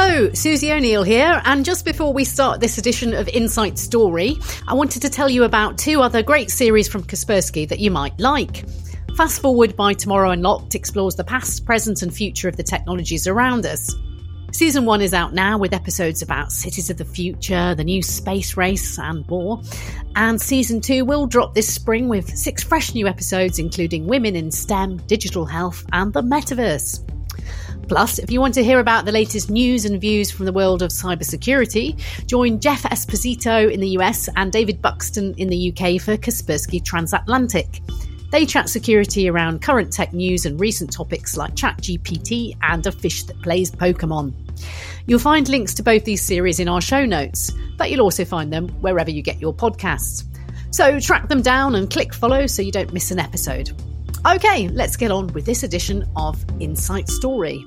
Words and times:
Hello, 0.00 0.32
Susie 0.32 0.70
O'Neill 0.70 1.02
here, 1.02 1.42
and 1.44 1.64
just 1.64 1.84
before 1.84 2.12
we 2.12 2.22
start 2.22 2.60
this 2.60 2.78
edition 2.78 3.14
of 3.14 3.26
Insight 3.26 3.76
Story, 3.80 4.36
I 4.68 4.74
wanted 4.74 5.02
to 5.02 5.10
tell 5.10 5.28
you 5.28 5.42
about 5.42 5.76
two 5.76 6.02
other 6.02 6.22
great 6.22 6.52
series 6.52 6.86
from 6.86 7.02
Kaspersky 7.02 7.68
that 7.68 7.80
you 7.80 7.90
might 7.90 8.16
like. 8.20 8.64
Fast 9.16 9.42
Forward 9.42 9.74
by 9.74 9.94
Tomorrow 9.94 10.30
Unlocked 10.30 10.76
explores 10.76 11.16
the 11.16 11.24
past, 11.24 11.66
present, 11.66 12.02
and 12.02 12.14
future 12.14 12.48
of 12.48 12.56
the 12.56 12.62
technologies 12.62 13.26
around 13.26 13.66
us. 13.66 13.92
Season 14.52 14.84
one 14.84 15.02
is 15.02 15.12
out 15.12 15.34
now 15.34 15.58
with 15.58 15.74
episodes 15.74 16.22
about 16.22 16.52
cities 16.52 16.90
of 16.90 16.96
the 16.96 17.04
future, 17.04 17.74
the 17.74 17.82
new 17.82 18.00
space 18.00 18.56
race, 18.56 19.00
and 19.00 19.28
more. 19.28 19.60
And 20.14 20.40
season 20.40 20.80
two 20.80 21.04
will 21.04 21.26
drop 21.26 21.54
this 21.56 21.74
spring 21.74 22.08
with 22.08 22.38
six 22.38 22.62
fresh 22.62 22.94
new 22.94 23.08
episodes, 23.08 23.58
including 23.58 24.06
women 24.06 24.36
in 24.36 24.52
STEM, 24.52 24.98
digital 25.08 25.44
health, 25.44 25.84
and 25.92 26.12
the 26.12 26.22
metaverse. 26.22 27.04
Plus, 27.88 28.18
if 28.18 28.30
you 28.30 28.40
want 28.40 28.54
to 28.54 28.62
hear 28.62 28.80
about 28.80 29.06
the 29.06 29.12
latest 29.12 29.50
news 29.50 29.86
and 29.86 30.00
views 30.00 30.30
from 30.30 30.44
the 30.44 30.52
world 30.52 30.82
of 30.82 30.90
cybersecurity, 30.90 31.98
join 32.26 32.60
Jeff 32.60 32.82
Esposito 32.82 33.70
in 33.72 33.80
the 33.80 33.88
US 33.98 34.28
and 34.36 34.52
David 34.52 34.82
Buxton 34.82 35.34
in 35.38 35.48
the 35.48 35.72
UK 35.72 36.00
for 36.00 36.16
Kaspersky 36.16 36.84
Transatlantic. 36.84 37.80
They 38.30 38.44
chat 38.44 38.68
security 38.68 39.28
around 39.28 39.62
current 39.62 39.90
tech 39.90 40.12
news 40.12 40.44
and 40.44 40.60
recent 40.60 40.92
topics 40.92 41.36
like 41.36 41.54
ChatGPT 41.54 42.56
and 42.60 42.86
a 42.86 42.92
fish 42.92 43.22
that 43.24 43.40
plays 43.40 43.70
Pokemon. 43.70 44.34
You'll 45.06 45.18
find 45.18 45.48
links 45.48 45.72
to 45.74 45.82
both 45.82 46.04
these 46.04 46.20
series 46.20 46.60
in 46.60 46.68
our 46.68 46.82
show 46.82 47.06
notes, 47.06 47.50
but 47.78 47.90
you'll 47.90 48.02
also 48.02 48.26
find 48.26 48.52
them 48.52 48.68
wherever 48.82 49.10
you 49.10 49.22
get 49.22 49.40
your 49.40 49.54
podcasts. 49.54 50.24
So 50.70 51.00
track 51.00 51.28
them 51.28 51.40
down 51.40 51.74
and 51.74 51.90
click 51.90 52.12
follow 52.12 52.46
so 52.46 52.60
you 52.60 52.70
don't 52.72 52.92
miss 52.92 53.10
an 53.10 53.18
episode. 53.18 53.70
Okay, 54.26 54.68
let's 54.68 54.96
get 54.96 55.10
on 55.10 55.28
with 55.28 55.46
this 55.46 55.62
edition 55.62 56.04
of 56.16 56.44
Insight 56.60 57.08
Story. 57.08 57.64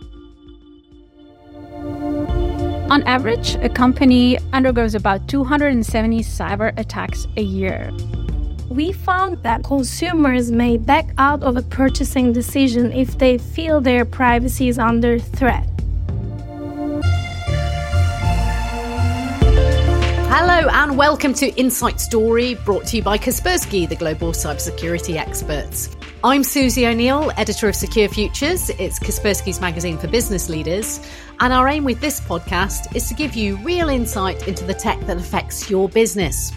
On 2.91 3.03
average, 3.03 3.55
a 3.55 3.69
company 3.69 4.37
undergoes 4.51 4.95
about 4.95 5.25
270 5.29 6.19
cyber 6.23 6.77
attacks 6.77 7.25
a 7.37 7.41
year. 7.41 7.89
We 8.69 8.91
found 8.91 9.41
that 9.43 9.63
consumers 9.63 10.51
may 10.51 10.75
back 10.75 11.13
out 11.17 11.41
of 11.41 11.55
a 11.55 11.61
purchasing 11.61 12.33
decision 12.33 12.91
if 12.91 13.17
they 13.17 13.37
feel 13.37 13.79
their 13.79 14.03
privacy 14.03 14.67
is 14.67 14.77
under 14.77 15.19
threat. 15.19 15.70
Hello 20.53 20.67
and 20.67 20.97
welcome 20.97 21.33
to 21.35 21.47
Insight 21.57 22.01
Story, 22.01 22.55
brought 22.55 22.85
to 22.87 22.97
you 22.97 23.01
by 23.01 23.17
Kaspersky, 23.17 23.87
the 23.87 23.95
global 23.95 24.33
cybersecurity 24.33 25.15
experts. 25.15 25.95
I'm 26.25 26.43
Susie 26.43 26.85
O'Neill, 26.85 27.31
editor 27.37 27.69
of 27.69 27.75
Secure 27.77 28.09
Futures. 28.09 28.69
It's 28.71 28.99
Kaspersky's 28.99 29.61
magazine 29.61 29.97
for 29.97 30.09
business 30.09 30.49
leaders. 30.49 30.99
And 31.39 31.53
our 31.53 31.69
aim 31.69 31.85
with 31.85 32.01
this 32.01 32.19
podcast 32.19 32.93
is 32.93 33.07
to 33.07 33.13
give 33.13 33.33
you 33.33 33.55
real 33.63 33.87
insight 33.87 34.45
into 34.45 34.65
the 34.65 34.73
tech 34.73 34.99
that 35.05 35.15
affects 35.15 35.69
your 35.69 35.87
business. 35.87 36.51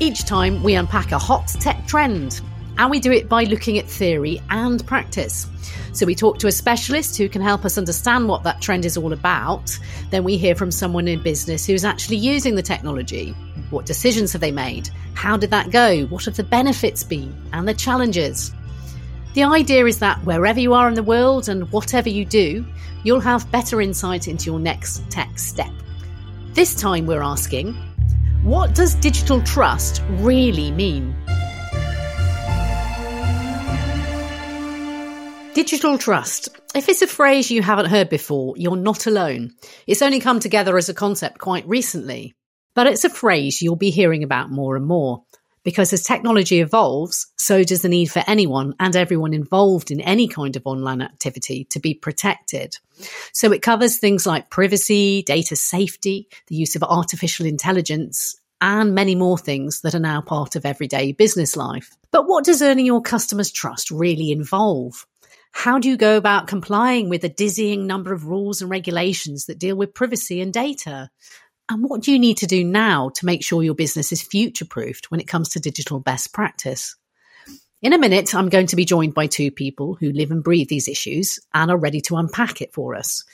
Each 0.00 0.24
time 0.24 0.62
we 0.62 0.74
unpack 0.74 1.12
a 1.12 1.18
hot 1.18 1.48
tech 1.48 1.86
trend, 1.86 2.40
and 2.78 2.90
we 2.90 3.00
do 3.00 3.12
it 3.12 3.28
by 3.28 3.44
looking 3.44 3.78
at 3.78 3.86
theory 3.86 4.40
and 4.50 4.84
practice. 4.86 5.46
So 5.92 6.06
we 6.06 6.14
talk 6.14 6.38
to 6.38 6.48
a 6.48 6.52
specialist 6.52 7.16
who 7.16 7.28
can 7.28 7.40
help 7.40 7.64
us 7.64 7.78
understand 7.78 8.28
what 8.28 8.42
that 8.42 8.60
trend 8.60 8.84
is 8.84 8.96
all 8.96 9.12
about. 9.12 9.78
Then 10.10 10.24
we 10.24 10.36
hear 10.36 10.54
from 10.54 10.70
someone 10.70 11.06
in 11.06 11.22
business 11.22 11.64
who's 11.66 11.84
actually 11.84 12.16
using 12.16 12.56
the 12.56 12.62
technology. 12.62 13.30
What 13.70 13.86
decisions 13.86 14.32
have 14.32 14.40
they 14.40 14.50
made? 14.50 14.90
How 15.14 15.36
did 15.36 15.50
that 15.50 15.70
go? 15.70 16.06
What 16.06 16.24
have 16.24 16.36
the 16.36 16.42
benefits 16.42 17.04
been? 17.04 17.34
And 17.52 17.68
the 17.68 17.74
challenges? 17.74 18.52
The 19.34 19.44
idea 19.44 19.86
is 19.86 19.98
that 20.00 20.24
wherever 20.24 20.60
you 20.60 20.74
are 20.74 20.88
in 20.88 20.94
the 20.94 21.02
world 21.02 21.48
and 21.48 21.70
whatever 21.72 22.08
you 22.08 22.24
do, 22.24 22.64
you'll 23.02 23.20
have 23.20 23.50
better 23.50 23.80
insight 23.80 24.28
into 24.28 24.46
your 24.46 24.60
next 24.60 25.08
tech 25.10 25.38
step. 25.38 25.72
This 26.52 26.74
time 26.74 27.06
we're 27.06 27.22
asking, 27.22 27.74
what 28.42 28.74
does 28.74 28.94
digital 28.96 29.40
trust 29.42 30.02
really 30.10 30.70
mean? 30.70 31.16
Digital 35.54 35.98
trust. 35.98 36.48
If 36.74 36.88
it's 36.88 37.02
a 37.02 37.06
phrase 37.06 37.48
you 37.48 37.62
haven't 37.62 37.86
heard 37.86 38.08
before, 38.08 38.54
you're 38.56 38.74
not 38.74 39.06
alone. 39.06 39.52
It's 39.86 40.02
only 40.02 40.18
come 40.18 40.40
together 40.40 40.76
as 40.76 40.88
a 40.88 40.94
concept 40.94 41.38
quite 41.38 41.64
recently. 41.68 42.34
But 42.74 42.88
it's 42.88 43.04
a 43.04 43.08
phrase 43.08 43.62
you'll 43.62 43.76
be 43.76 43.90
hearing 43.90 44.24
about 44.24 44.50
more 44.50 44.74
and 44.74 44.84
more. 44.84 45.22
Because 45.62 45.92
as 45.92 46.02
technology 46.02 46.60
evolves, 46.60 47.28
so 47.38 47.62
does 47.62 47.82
the 47.82 47.88
need 47.88 48.06
for 48.06 48.24
anyone 48.26 48.74
and 48.80 48.96
everyone 48.96 49.32
involved 49.32 49.92
in 49.92 50.00
any 50.00 50.26
kind 50.26 50.56
of 50.56 50.66
online 50.66 51.00
activity 51.00 51.66
to 51.70 51.78
be 51.78 51.94
protected. 51.94 52.76
So 53.32 53.52
it 53.52 53.62
covers 53.62 53.98
things 53.98 54.26
like 54.26 54.50
privacy, 54.50 55.22
data 55.22 55.54
safety, 55.54 56.26
the 56.48 56.56
use 56.56 56.74
of 56.74 56.82
artificial 56.82 57.46
intelligence, 57.46 58.40
and 58.60 58.94
many 58.94 59.14
more 59.14 59.38
things 59.38 59.82
that 59.82 59.94
are 59.94 60.00
now 60.00 60.20
part 60.20 60.56
of 60.56 60.66
everyday 60.66 61.12
business 61.12 61.56
life. 61.56 61.96
But 62.10 62.26
what 62.26 62.44
does 62.44 62.60
earning 62.60 62.86
your 62.86 63.02
customers' 63.02 63.52
trust 63.52 63.92
really 63.92 64.32
involve? 64.32 65.06
How 65.56 65.78
do 65.78 65.88
you 65.88 65.96
go 65.96 66.16
about 66.18 66.48
complying 66.48 67.08
with 67.08 67.24
a 67.24 67.28
dizzying 67.28 67.86
number 67.86 68.12
of 68.12 68.26
rules 68.26 68.60
and 68.60 68.68
regulations 68.68 69.46
that 69.46 69.58
deal 69.58 69.76
with 69.76 69.94
privacy 69.94 70.40
and 70.40 70.52
data? 70.52 71.08
And 71.70 71.82
what 71.88 72.02
do 72.02 72.12
you 72.12 72.18
need 72.18 72.38
to 72.38 72.46
do 72.46 72.64
now 72.64 73.10
to 73.14 73.24
make 73.24 73.42
sure 73.42 73.62
your 73.62 73.76
business 73.76 74.12
is 74.12 74.20
future 74.20 74.66
proofed 74.66 75.10
when 75.10 75.20
it 75.20 75.28
comes 75.28 75.50
to 75.50 75.60
digital 75.60 76.00
best 76.00 76.34
practice? 76.34 76.96
In 77.80 77.92
a 77.92 77.98
minute, 77.98 78.34
I'm 78.34 78.48
going 78.48 78.66
to 78.66 78.76
be 78.76 78.84
joined 78.84 79.14
by 79.14 79.28
two 79.28 79.52
people 79.52 79.94
who 79.94 80.10
live 80.10 80.32
and 80.32 80.42
breathe 80.42 80.68
these 80.68 80.88
issues 80.88 81.38
and 81.54 81.70
are 81.70 81.78
ready 81.78 82.00
to 82.02 82.16
unpack 82.16 82.60
it 82.60 82.74
for 82.74 82.96
us. 82.96 83.24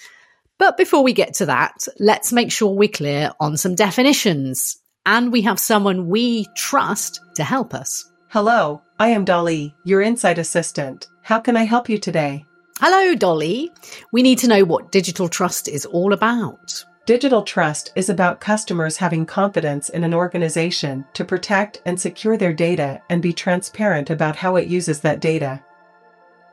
But 0.58 0.76
before 0.76 1.02
we 1.02 1.14
get 1.14 1.34
to 1.34 1.46
that, 1.46 1.88
let's 1.98 2.34
make 2.34 2.52
sure 2.52 2.72
we're 2.72 2.88
clear 2.88 3.32
on 3.40 3.56
some 3.56 3.74
definitions. 3.74 4.78
And 5.06 5.32
we 5.32 5.40
have 5.42 5.58
someone 5.58 6.08
we 6.08 6.46
trust 6.54 7.18
to 7.36 7.44
help 7.44 7.74
us. 7.74 8.08
Hello, 8.28 8.82
I 8.98 9.08
am 9.08 9.24
Dolly, 9.24 9.74
your 9.84 10.02
Insight 10.02 10.38
Assistant. 10.38 11.08
How 11.30 11.38
can 11.38 11.56
I 11.56 11.62
help 11.62 11.88
you 11.88 11.96
today? 11.96 12.44
Hello, 12.80 13.14
Dolly. 13.14 13.70
We 14.10 14.20
need 14.20 14.38
to 14.38 14.48
know 14.48 14.64
what 14.64 14.90
digital 14.90 15.28
trust 15.28 15.68
is 15.68 15.86
all 15.86 16.12
about. 16.12 16.84
Digital 17.06 17.42
trust 17.42 17.92
is 17.94 18.08
about 18.08 18.40
customers 18.40 18.96
having 18.96 19.24
confidence 19.24 19.90
in 19.90 20.02
an 20.02 20.12
organization 20.12 21.04
to 21.12 21.24
protect 21.24 21.82
and 21.86 22.00
secure 22.00 22.36
their 22.36 22.52
data 22.52 23.00
and 23.10 23.22
be 23.22 23.32
transparent 23.32 24.10
about 24.10 24.34
how 24.34 24.56
it 24.56 24.66
uses 24.66 24.98
that 25.02 25.20
data. 25.20 25.62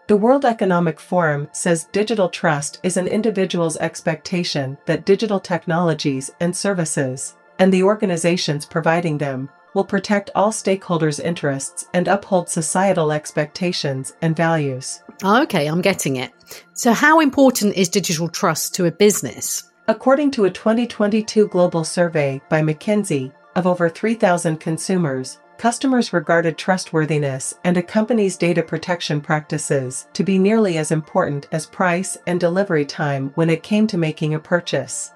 The 0.06 0.16
World 0.16 0.46
Economic 0.46 1.00
Forum 1.00 1.48
says 1.54 1.90
digital 1.92 2.30
trust 2.30 2.80
is 2.84 2.98
an 2.98 3.08
individual's 3.08 3.78
expectation 3.78 4.78
that 4.86 5.08
digital 5.08 5.40
technologies 5.40 6.30
and 6.40 6.56
services, 6.56 7.36
and 7.58 7.74
the 7.74 7.82
organizations 7.82 8.64
providing 8.64 9.18
them, 9.18 9.50
will 9.74 9.84
protect 9.86 10.30
all 10.36 10.52
stakeholders' 10.52 11.24
interests 11.24 11.88
and 11.94 12.08
uphold 12.08 12.50
societal 12.50 13.12
expectations 13.12 14.16
and 14.22 14.36
values. 14.36 15.02
Okay, 15.24 15.68
I'm 15.68 15.82
getting 15.82 16.18
it. 16.18 16.32
So, 16.74 16.94
how 16.94 17.20
important 17.20 17.76
is 17.76 17.90
digital 17.90 18.30
trust 18.30 18.76
to 18.76 18.86
a 18.86 18.92
business? 18.92 19.72
According 19.88 20.32
to 20.32 20.46
a 20.46 20.52
2022 20.52 21.48
global 21.48 21.84
survey 21.84 22.42
by 22.50 22.62
McKinsey 22.62 23.32
of 23.56 23.66
over 23.66 23.90
3,000 23.90 24.60
consumers, 24.60 25.40
customers 25.58 26.14
regarded 26.14 26.58
trustworthiness 26.58 27.56
and 27.64 27.78
a 27.78 27.82
company's 27.82 28.38
data 28.38 28.62
protection 28.62 29.20
practices 29.20 30.08
to 30.14 30.24
be 30.24 30.38
nearly 30.38 30.78
as 30.78 30.92
important 30.92 31.48
as 31.52 31.66
price 31.66 32.18
and 32.28 32.40
delivery 32.40 32.86
time 32.86 33.32
when 33.36 33.50
it 33.50 33.64
came 33.64 33.88
to 33.88 33.98
making 33.98 34.34
a 34.34 34.40
purchase. 34.40 35.12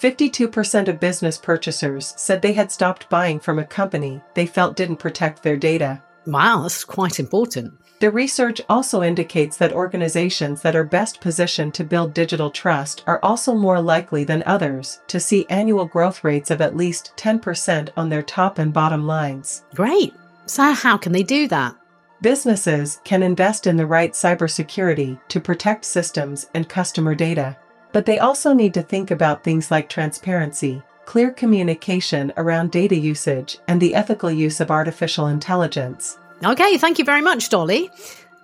52% 0.00 0.88
of 0.88 0.98
business 0.98 1.36
purchasers 1.36 2.14
said 2.16 2.40
they 2.40 2.54
had 2.54 2.72
stopped 2.72 3.10
buying 3.10 3.38
from 3.38 3.58
a 3.58 3.64
company 3.64 4.22
they 4.32 4.46
felt 4.46 4.76
didn't 4.76 4.96
protect 4.96 5.42
their 5.42 5.58
data. 5.58 6.02
Wow, 6.26 6.62
that's 6.62 6.84
quite 6.84 7.20
important. 7.20 7.74
The 8.00 8.10
research 8.10 8.62
also 8.66 9.02
indicates 9.02 9.58
that 9.58 9.74
organizations 9.74 10.62
that 10.62 10.74
are 10.74 10.84
best 10.84 11.20
positioned 11.20 11.74
to 11.74 11.84
build 11.84 12.14
digital 12.14 12.50
trust 12.50 13.04
are 13.06 13.20
also 13.22 13.54
more 13.54 13.78
likely 13.78 14.24
than 14.24 14.42
others 14.46 15.02
to 15.08 15.20
see 15.20 15.44
annual 15.50 15.84
growth 15.84 16.24
rates 16.24 16.50
of 16.50 16.62
at 16.62 16.76
least 16.76 17.12
10% 17.18 17.90
on 17.98 18.08
their 18.08 18.22
top 18.22 18.58
and 18.58 18.72
bottom 18.72 19.06
lines. 19.06 19.64
Great. 19.74 20.14
So, 20.46 20.72
how 20.72 20.96
can 20.96 21.12
they 21.12 21.22
do 21.22 21.46
that? 21.48 21.76
Businesses 22.22 23.02
can 23.04 23.22
invest 23.22 23.66
in 23.66 23.76
the 23.76 23.86
right 23.86 24.12
cybersecurity 24.12 25.20
to 25.28 25.40
protect 25.40 25.84
systems 25.84 26.48
and 26.54 26.66
customer 26.66 27.14
data. 27.14 27.58
But 27.92 28.06
they 28.06 28.18
also 28.18 28.52
need 28.52 28.74
to 28.74 28.82
think 28.82 29.10
about 29.10 29.42
things 29.42 29.70
like 29.70 29.88
transparency, 29.88 30.82
clear 31.06 31.30
communication 31.30 32.32
around 32.36 32.70
data 32.70 32.96
usage, 32.96 33.58
and 33.66 33.80
the 33.80 33.94
ethical 33.94 34.30
use 34.30 34.60
of 34.60 34.70
artificial 34.70 35.26
intelligence. 35.26 36.18
Okay, 36.44 36.78
thank 36.78 36.98
you 36.98 37.04
very 37.04 37.20
much, 37.22 37.48
Dolly. 37.48 37.90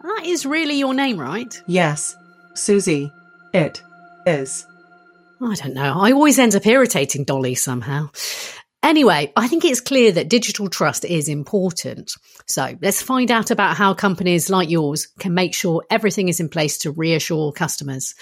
That 0.02 0.22
is 0.24 0.46
really 0.46 0.78
your 0.78 0.94
name, 0.94 1.18
right? 1.18 1.62
Yes, 1.66 2.16
Susie. 2.54 3.12
It 3.54 3.82
is. 4.26 4.66
I 5.40 5.54
don't 5.54 5.74
know. 5.74 5.94
I 6.00 6.12
always 6.12 6.38
end 6.38 6.54
up 6.54 6.66
irritating 6.66 7.24
Dolly 7.24 7.54
somehow. 7.54 8.10
Anyway, 8.82 9.32
I 9.36 9.48
think 9.48 9.64
it's 9.64 9.80
clear 9.80 10.12
that 10.12 10.28
digital 10.28 10.68
trust 10.68 11.04
is 11.04 11.28
important. 11.28 12.12
So 12.46 12.76
let's 12.80 13.02
find 13.02 13.30
out 13.30 13.50
about 13.50 13.76
how 13.76 13.94
companies 13.94 14.48
like 14.48 14.70
yours 14.70 15.08
can 15.18 15.34
make 15.34 15.54
sure 15.54 15.84
everything 15.90 16.28
is 16.28 16.38
in 16.38 16.48
place 16.48 16.78
to 16.78 16.92
reassure 16.92 17.52
customers. 17.52 18.14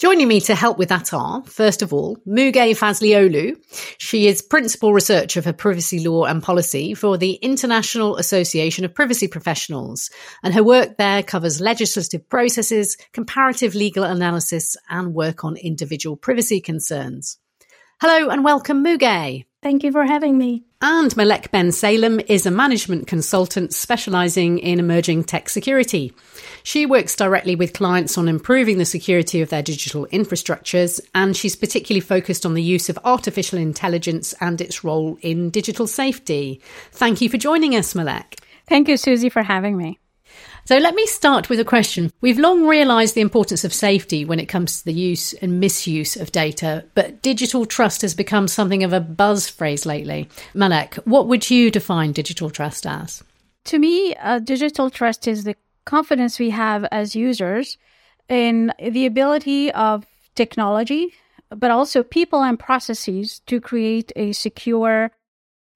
Joining 0.00 0.28
me 0.28 0.40
to 0.40 0.54
help 0.54 0.78
with 0.78 0.88
that 0.88 1.12
are, 1.12 1.42
first 1.42 1.82
of 1.82 1.92
all, 1.92 2.16
Müge 2.26 2.54
Fazlioglu. 2.54 3.62
She 3.98 4.28
is 4.28 4.40
Principal 4.40 4.94
Researcher 4.94 5.42
for 5.42 5.52
Privacy 5.52 6.08
Law 6.08 6.24
and 6.24 6.42
Policy 6.42 6.94
for 6.94 7.18
the 7.18 7.34
International 7.34 8.16
Association 8.16 8.86
of 8.86 8.94
Privacy 8.94 9.28
Professionals, 9.28 10.08
and 10.42 10.54
her 10.54 10.64
work 10.64 10.96
there 10.96 11.22
covers 11.22 11.60
legislative 11.60 12.26
processes, 12.30 12.96
comparative 13.12 13.74
legal 13.74 14.04
analysis, 14.04 14.74
and 14.88 15.12
work 15.12 15.44
on 15.44 15.58
individual 15.58 16.16
privacy 16.16 16.62
concerns. 16.62 17.36
Hello 18.00 18.30
and 18.30 18.42
welcome, 18.42 18.82
Müge. 18.82 19.44
Thank 19.62 19.84
you 19.84 19.92
for 19.92 20.04
having 20.04 20.38
me. 20.38 20.64
And 20.80 21.14
Malek 21.18 21.50
Ben 21.50 21.70
Salem 21.70 22.18
is 22.28 22.46
a 22.46 22.50
management 22.50 23.06
consultant 23.06 23.74
specializing 23.74 24.58
in 24.58 24.80
emerging 24.80 25.24
tech 25.24 25.50
security. 25.50 26.14
She 26.62 26.86
works 26.86 27.14
directly 27.14 27.54
with 27.54 27.74
clients 27.74 28.16
on 28.16 28.26
improving 28.26 28.78
the 28.78 28.86
security 28.86 29.42
of 29.42 29.50
their 29.50 29.62
digital 29.62 30.06
infrastructures, 30.06 30.98
and 31.14 31.36
she's 31.36 31.56
particularly 31.56 32.00
focused 32.00 32.46
on 32.46 32.54
the 32.54 32.62
use 32.62 32.88
of 32.88 32.98
artificial 33.04 33.58
intelligence 33.58 34.32
and 34.40 34.62
its 34.62 34.82
role 34.82 35.18
in 35.20 35.50
digital 35.50 35.86
safety. 35.86 36.62
Thank 36.92 37.20
you 37.20 37.28
for 37.28 37.36
joining 37.36 37.76
us, 37.76 37.94
Malek. 37.94 38.36
Thank 38.66 38.88
you, 38.88 38.96
Susie, 38.96 39.28
for 39.28 39.42
having 39.42 39.76
me. 39.76 39.98
So 40.64 40.78
let 40.78 40.94
me 40.94 41.06
start 41.06 41.48
with 41.48 41.58
a 41.58 41.64
question. 41.64 42.12
We've 42.20 42.38
long 42.38 42.66
realised 42.66 43.14
the 43.14 43.20
importance 43.20 43.64
of 43.64 43.74
safety 43.74 44.24
when 44.24 44.38
it 44.38 44.46
comes 44.46 44.78
to 44.78 44.84
the 44.84 44.92
use 44.92 45.32
and 45.34 45.58
misuse 45.58 46.16
of 46.16 46.32
data, 46.32 46.84
but 46.94 47.22
digital 47.22 47.66
trust 47.66 48.02
has 48.02 48.14
become 48.14 48.46
something 48.46 48.84
of 48.84 48.92
a 48.92 49.00
buzz 49.00 49.48
phrase 49.48 49.86
lately. 49.86 50.28
Malek, 50.54 50.94
what 51.04 51.26
would 51.26 51.50
you 51.50 51.70
define 51.70 52.12
digital 52.12 52.50
trust 52.50 52.86
as? 52.86 53.22
To 53.64 53.78
me, 53.78 54.14
uh, 54.16 54.38
digital 54.38 54.90
trust 54.90 55.26
is 55.26 55.44
the 55.44 55.56
confidence 55.84 56.38
we 56.38 56.50
have 56.50 56.84
as 56.92 57.16
users 57.16 57.78
in 58.28 58.72
the 58.78 59.06
ability 59.06 59.72
of 59.72 60.06
technology, 60.34 61.12
but 61.50 61.70
also 61.70 62.02
people 62.02 62.42
and 62.42 62.58
processes 62.58 63.40
to 63.46 63.60
create 63.60 64.12
a 64.14 64.32
secure 64.32 65.10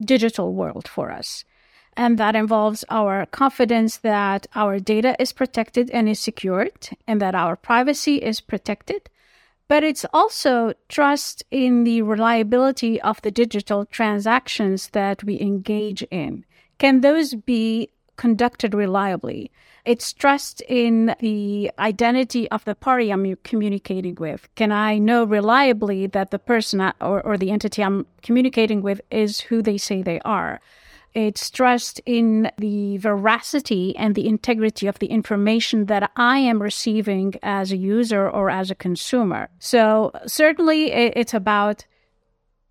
digital 0.00 0.54
world 0.54 0.86
for 0.86 1.10
us. 1.10 1.44
And 1.96 2.18
that 2.18 2.34
involves 2.34 2.84
our 2.90 3.26
confidence 3.26 3.98
that 3.98 4.46
our 4.54 4.80
data 4.80 5.14
is 5.20 5.32
protected 5.32 5.90
and 5.90 6.08
is 6.08 6.18
secured, 6.18 6.90
and 7.06 7.20
that 7.20 7.34
our 7.34 7.56
privacy 7.56 8.16
is 8.16 8.40
protected. 8.40 9.08
But 9.68 9.84
it's 9.84 10.04
also 10.12 10.74
trust 10.88 11.42
in 11.50 11.84
the 11.84 12.02
reliability 12.02 13.00
of 13.00 13.22
the 13.22 13.30
digital 13.30 13.86
transactions 13.86 14.90
that 14.90 15.24
we 15.24 15.40
engage 15.40 16.02
in. 16.10 16.44
Can 16.78 17.00
those 17.00 17.34
be 17.34 17.90
conducted 18.16 18.74
reliably? 18.74 19.50
It's 19.84 20.12
trust 20.12 20.62
in 20.68 21.14
the 21.20 21.70
identity 21.78 22.50
of 22.50 22.64
the 22.64 22.74
party 22.74 23.10
I'm 23.10 23.36
communicating 23.44 24.16
with. 24.16 24.48
Can 24.54 24.72
I 24.72 24.98
know 24.98 25.24
reliably 25.24 26.06
that 26.08 26.30
the 26.30 26.38
person 26.38 26.80
or, 27.00 27.20
or 27.22 27.36
the 27.38 27.50
entity 27.50 27.82
I'm 27.82 28.06
communicating 28.22 28.82
with 28.82 29.00
is 29.10 29.40
who 29.40 29.62
they 29.62 29.78
say 29.78 30.02
they 30.02 30.20
are? 30.20 30.60
It's 31.14 31.48
trust 31.48 32.00
in 32.04 32.50
the 32.58 32.96
veracity 32.98 33.96
and 33.96 34.16
the 34.16 34.26
integrity 34.26 34.88
of 34.88 34.98
the 34.98 35.06
information 35.06 35.86
that 35.86 36.10
I 36.16 36.38
am 36.38 36.60
receiving 36.60 37.34
as 37.42 37.70
a 37.70 37.76
user 37.76 38.28
or 38.28 38.50
as 38.50 38.70
a 38.70 38.74
consumer. 38.74 39.48
So, 39.60 40.10
certainly, 40.26 40.90
it's 40.90 41.32
about 41.32 41.86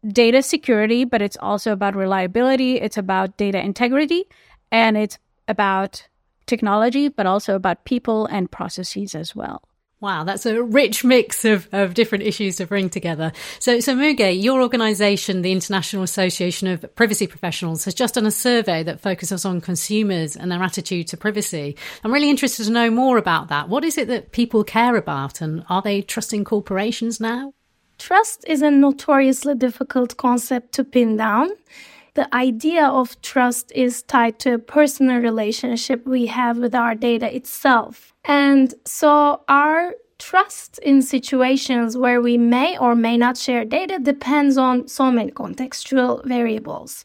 data 0.06 0.44
security, 0.44 1.06
but 1.06 1.22
it's 1.22 1.38
also 1.40 1.72
about 1.72 1.96
reliability, 1.96 2.82
it's 2.82 2.98
about 2.98 3.38
data 3.38 3.64
integrity, 3.64 4.26
and 4.72 4.98
it's 4.98 5.18
about 5.48 6.08
technology, 6.46 7.08
but 7.08 7.26
also 7.26 7.56
about 7.56 7.86
people 7.86 8.26
and 8.26 8.52
processes 8.52 9.16
as 9.16 9.34
well. 9.34 9.64
Wow, 10.04 10.26
that's 10.26 10.46
a 10.46 10.62
rich 10.62 11.06
mix 11.06 11.46
of, 11.46 11.70
of 11.72 11.94
different 11.94 12.26
issues 12.26 12.58
to 12.58 12.68
bring 12.68 12.90
together. 12.90 13.32
So, 13.60 13.80
so 13.80 13.96
Müge, 13.96 14.44
your 14.44 14.62
organisation, 14.62 15.44
the 15.44 15.54
International 15.54 16.04
Association 16.04 16.68
of 16.68 16.94
Privacy 16.96 17.26
Professionals, 17.26 17.86
has 17.86 17.94
just 17.94 18.16
done 18.16 18.26
a 18.26 18.32
survey 18.32 18.84
that 18.84 19.00
focuses 19.00 19.46
on 19.46 19.62
consumers 19.62 20.36
and 20.36 20.52
their 20.52 20.62
attitude 20.62 21.08
to 21.08 21.16
privacy. 21.16 21.78
I'm 22.04 22.12
really 22.12 22.30
interested 22.30 22.66
to 22.66 22.72
know 22.72 22.92
more 22.92 23.18
about 23.18 23.48
that. 23.48 23.70
What 23.70 23.86
is 23.86 23.98
it 23.98 24.10
that 24.10 24.34
people 24.34 24.66
care 24.66 24.98
about, 24.98 25.40
and 25.40 25.64
are 25.70 25.82
they 25.82 26.02
trusting 26.02 26.44
corporations 26.44 27.22
now? 27.22 27.54
Trust 27.98 28.44
is 28.46 28.62
a 28.62 28.70
notoriously 28.70 29.56
difficult 29.56 30.18
concept 30.18 30.74
to 30.74 30.84
pin 30.84 31.16
down. 31.16 31.50
The 32.16 32.34
idea 32.34 32.86
of 32.86 33.20
trust 33.22 33.72
is 33.74 34.04
tied 34.04 34.38
to 34.40 34.54
a 34.54 34.60
personal 34.60 35.20
relationship 35.20 36.06
we 36.06 36.28
have 36.28 36.58
with 36.60 36.76
our 36.76 36.94
data 36.94 37.36
itself. 37.36 38.14
And 38.24 38.74
so 38.86 39.42
our 39.48 39.96
trust 40.20 40.78
in 40.80 41.02
situations 41.02 41.98
where 41.98 42.22
we 42.22 42.38
may 42.38 42.78
or 42.78 42.96
may 42.96 43.18
not 43.18 43.38
share 43.38 43.66
data 43.66 43.98
depends 44.00 44.58
on 44.58 44.88
so 44.88 45.12
many 45.12 45.32
contextual 45.32 46.24
variables. 46.26 47.04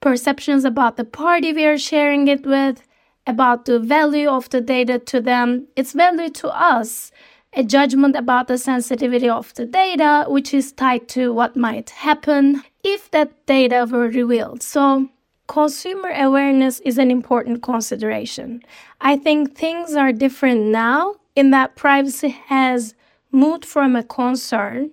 Perceptions 0.00 0.64
about 0.64 0.96
the 0.96 1.04
party 1.04 1.52
we 1.52 1.66
are 1.66 1.76
sharing 1.76 2.28
it 2.28 2.46
with, 2.46 2.82
about 3.26 3.64
the 3.64 3.80
value 3.80 4.28
of 4.28 4.48
the 4.50 4.60
data 4.60 4.98
to 5.00 5.20
them, 5.20 5.66
its 5.74 5.92
value 5.92 6.30
to 6.30 6.48
us, 6.48 7.10
a 7.58 7.64
judgment 7.64 8.14
about 8.14 8.46
the 8.46 8.56
sensitivity 8.56 9.28
of 9.28 9.52
the 9.54 9.66
data, 9.66 10.24
which 10.28 10.54
is 10.54 10.70
tied 10.70 11.08
to 11.08 11.32
what 11.32 11.56
might 11.56 11.90
happen 11.90 12.62
if 12.84 13.10
that 13.10 13.46
data 13.46 13.84
were 13.90 14.08
revealed. 14.08 14.62
So, 14.62 15.08
consumer 15.48 16.10
awareness 16.14 16.78
is 16.80 16.98
an 16.98 17.10
important 17.10 17.60
consideration. 17.62 18.62
I 19.00 19.16
think 19.16 19.56
things 19.56 19.96
are 19.96 20.12
different 20.12 20.66
now 20.66 21.16
in 21.34 21.50
that 21.50 21.74
privacy 21.74 22.28
has 22.46 22.94
moved 23.32 23.64
from 23.64 23.96
a 23.96 24.04
concern 24.04 24.92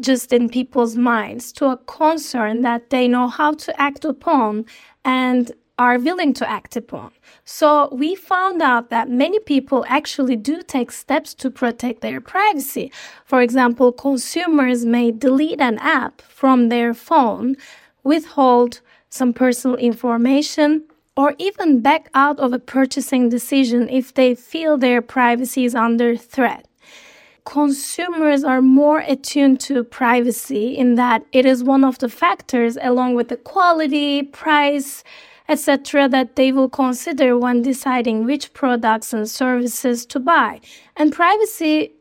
just 0.00 0.32
in 0.32 0.48
people's 0.48 0.96
minds 0.96 1.52
to 1.52 1.66
a 1.66 1.76
concern 1.76 2.62
that 2.62 2.88
they 2.88 3.06
know 3.06 3.28
how 3.28 3.52
to 3.52 3.80
act 3.80 4.06
upon 4.06 4.64
and 5.04 5.52
are 5.78 5.98
willing 5.98 6.32
to 6.34 6.50
act 6.50 6.76
upon. 6.76 7.12
So 7.44 7.88
we 7.92 8.14
found 8.14 8.60
out 8.60 8.90
that 8.90 9.08
many 9.08 9.38
people 9.38 9.84
actually 9.88 10.36
do 10.36 10.62
take 10.62 10.90
steps 10.90 11.34
to 11.34 11.50
protect 11.50 12.00
their 12.00 12.20
privacy. 12.20 12.90
For 13.24 13.40
example, 13.40 13.92
consumers 13.92 14.84
may 14.84 15.12
delete 15.12 15.60
an 15.60 15.78
app 15.78 16.20
from 16.22 16.68
their 16.68 16.92
phone, 16.94 17.56
withhold 18.02 18.80
some 19.08 19.32
personal 19.32 19.76
information, 19.76 20.84
or 21.16 21.34
even 21.38 21.80
back 21.80 22.10
out 22.14 22.38
of 22.38 22.52
a 22.52 22.58
purchasing 22.58 23.28
decision 23.28 23.88
if 23.88 24.14
they 24.14 24.34
feel 24.34 24.76
their 24.76 25.02
privacy 25.02 25.64
is 25.64 25.74
under 25.74 26.16
threat. 26.16 26.66
Consumers 27.44 28.44
are 28.44 28.60
more 28.60 29.00
attuned 29.00 29.58
to 29.58 29.82
privacy 29.82 30.76
in 30.76 30.96
that 30.96 31.24
it 31.32 31.46
is 31.46 31.64
one 31.64 31.82
of 31.82 31.98
the 31.98 32.08
factors, 32.08 32.76
along 32.82 33.14
with 33.14 33.28
the 33.28 33.36
quality, 33.36 34.22
price, 34.22 35.02
etc., 35.48 36.08
that 36.08 36.36
they 36.36 36.52
will 36.52 36.68
consider 36.68 37.38
when 37.38 37.62
deciding 37.62 38.24
which 38.24 38.52
products 38.52 39.12
and 39.12 39.28
services 39.28 40.04
to 40.06 40.20
buy. 40.20 40.60
And 40.96 41.12
privacy 41.12 41.92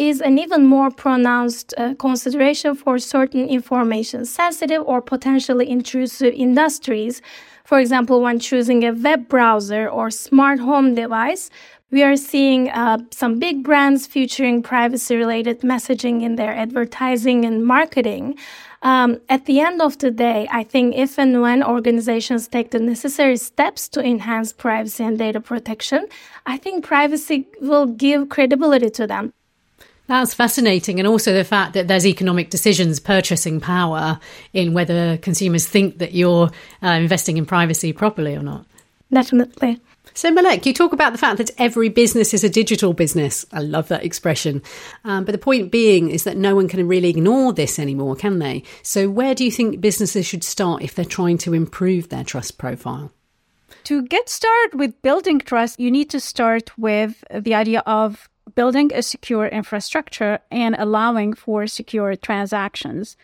is 0.00 0.22
an 0.22 0.38
even 0.38 0.64
more 0.64 0.90
pronounced 0.90 1.74
uh, 1.76 1.94
consideration 1.98 2.74
for 2.74 2.98
certain 2.98 3.46
information 3.48 4.24
sensitive 4.24 4.82
or 4.86 5.02
potentially 5.02 5.68
intrusive 5.68 6.32
industries. 6.32 7.20
For 7.64 7.78
example, 7.78 8.22
when 8.22 8.38
choosing 8.38 8.82
a 8.82 8.92
web 8.92 9.28
browser 9.28 9.88
or 9.88 10.10
smart 10.10 10.58
home 10.58 10.94
device, 10.94 11.50
we 11.90 12.02
are 12.02 12.16
seeing 12.16 12.70
uh, 12.70 12.98
some 13.10 13.38
big 13.38 13.62
brands 13.62 14.06
featuring 14.06 14.62
privacy 14.62 15.16
related 15.16 15.60
messaging 15.60 16.22
in 16.22 16.36
their 16.36 16.54
advertising 16.54 17.44
and 17.44 17.66
marketing. 17.66 18.38
Um, 18.82 19.20
at 19.28 19.44
the 19.44 19.60
end 19.60 19.82
of 19.82 19.98
the 19.98 20.10
day, 20.10 20.48
I 20.50 20.62
think 20.62 20.94
if 20.96 21.18
and 21.18 21.42
when 21.42 21.62
organizations 21.62 22.48
take 22.48 22.70
the 22.70 22.78
necessary 22.78 23.36
steps 23.36 23.88
to 23.90 24.00
enhance 24.00 24.52
privacy 24.52 25.04
and 25.04 25.18
data 25.18 25.40
protection, 25.40 26.06
I 26.46 26.56
think 26.56 26.84
privacy 26.84 27.46
will 27.60 27.86
give 27.86 28.30
credibility 28.30 28.88
to 28.90 29.06
them. 29.06 29.34
That's 30.06 30.34
fascinating. 30.34 30.98
And 30.98 31.06
also 31.06 31.32
the 31.32 31.44
fact 31.44 31.74
that 31.74 31.88
there's 31.88 32.06
economic 32.06 32.50
decisions, 32.50 32.98
purchasing 32.98 33.60
power 33.60 34.18
in 34.52 34.72
whether 34.72 35.18
consumers 35.18 35.68
think 35.68 35.98
that 35.98 36.14
you're 36.14 36.50
uh, 36.82 36.88
investing 36.88 37.36
in 37.36 37.46
privacy 37.46 37.92
properly 37.92 38.34
or 38.34 38.42
not. 38.42 38.64
Definitely. 39.12 39.78
So, 40.20 40.30
Malek, 40.30 40.66
you 40.66 40.74
talk 40.74 40.92
about 40.92 41.12
the 41.12 41.18
fact 41.18 41.38
that 41.38 41.50
every 41.56 41.88
business 41.88 42.34
is 42.34 42.44
a 42.44 42.50
digital 42.50 42.92
business. 42.92 43.46
I 43.54 43.60
love 43.60 43.88
that 43.88 44.04
expression. 44.04 44.60
Um, 45.02 45.24
but 45.24 45.32
the 45.32 45.38
point 45.38 45.72
being 45.72 46.10
is 46.10 46.24
that 46.24 46.36
no 46.36 46.54
one 46.54 46.68
can 46.68 46.86
really 46.86 47.08
ignore 47.08 47.54
this 47.54 47.78
anymore, 47.78 48.16
can 48.16 48.38
they? 48.38 48.62
So, 48.82 49.08
where 49.08 49.34
do 49.34 49.46
you 49.46 49.50
think 49.50 49.80
businesses 49.80 50.26
should 50.26 50.44
start 50.44 50.82
if 50.82 50.94
they're 50.94 51.06
trying 51.06 51.38
to 51.38 51.54
improve 51.54 52.10
their 52.10 52.22
trust 52.22 52.58
profile? 52.58 53.12
To 53.84 54.02
get 54.02 54.28
started 54.28 54.78
with 54.78 55.00
building 55.00 55.38
trust, 55.38 55.80
you 55.80 55.90
need 55.90 56.10
to 56.10 56.20
start 56.20 56.76
with 56.76 57.24
the 57.34 57.54
idea 57.54 57.82
of 57.86 58.28
building 58.54 58.90
a 58.92 59.00
secure 59.00 59.46
infrastructure 59.46 60.40
and 60.50 60.76
allowing 60.78 61.32
for 61.32 61.66
secure 61.66 62.14
transactions. 62.14 63.16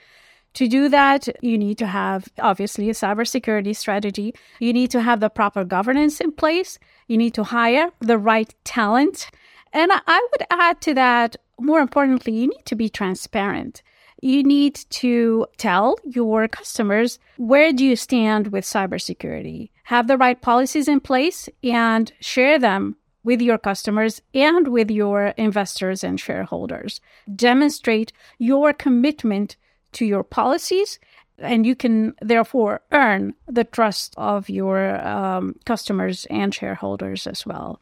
To 0.56 0.68
do 0.68 0.88
that, 0.88 1.28
you 1.42 1.58
need 1.58 1.76
to 1.78 1.86
have 1.86 2.30
obviously 2.38 2.88
a 2.88 2.94
cybersecurity 2.94 3.76
strategy. 3.76 4.34
You 4.58 4.72
need 4.72 4.90
to 4.92 5.02
have 5.02 5.20
the 5.20 5.28
proper 5.28 5.64
governance 5.64 6.18
in 6.18 6.32
place. 6.32 6.78
You 7.08 7.18
need 7.18 7.34
to 7.34 7.44
hire 7.44 7.90
the 8.00 8.16
right 8.16 8.54
talent. 8.64 9.30
And 9.74 9.92
I 9.92 10.28
would 10.32 10.46
add 10.50 10.80
to 10.80 10.94
that 10.94 11.36
more 11.60 11.80
importantly, 11.80 12.32
you 12.32 12.48
need 12.48 12.64
to 12.64 12.74
be 12.74 12.88
transparent. 12.88 13.82
You 14.22 14.42
need 14.42 14.76
to 15.02 15.46
tell 15.58 15.98
your 16.04 16.48
customers 16.48 17.18
where 17.36 17.70
do 17.70 17.84
you 17.84 17.94
stand 17.94 18.48
with 18.48 18.64
cybersecurity, 18.64 19.68
have 19.84 20.06
the 20.06 20.16
right 20.16 20.40
policies 20.40 20.88
in 20.88 21.00
place, 21.00 21.50
and 21.62 22.10
share 22.20 22.58
them 22.58 22.96
with 23.24 23.42
your 23.42 23.58
customers 23.58 24.22
and 24.32 24.68
with 24.68 24.90
your 24.90 25.34
investors 25.36 26.02
and 26.02 26.18
shareholders. 26.18 27.00
Demonstrate 27.34 28.10
your 28.38 28.72
commitment 28.72 29.56
to 29.96 30.04
your 30.04 30.22
policies 30.22 30.98
and 31.38 31.66
you 31.66 31.76
can 31.76 32.14
therefore 32.22 32.80
earn 32.92 33.34
the 33.46 33.64
trust 33.64 34.14
of 34.16 34.48
your 34.48 34.96
um, 35.06 35.54
customers 35.64 36.26
and 36.30 36.54
shareholders 36.54 37.26
as 37.26 37.44
well. 37.44 37.80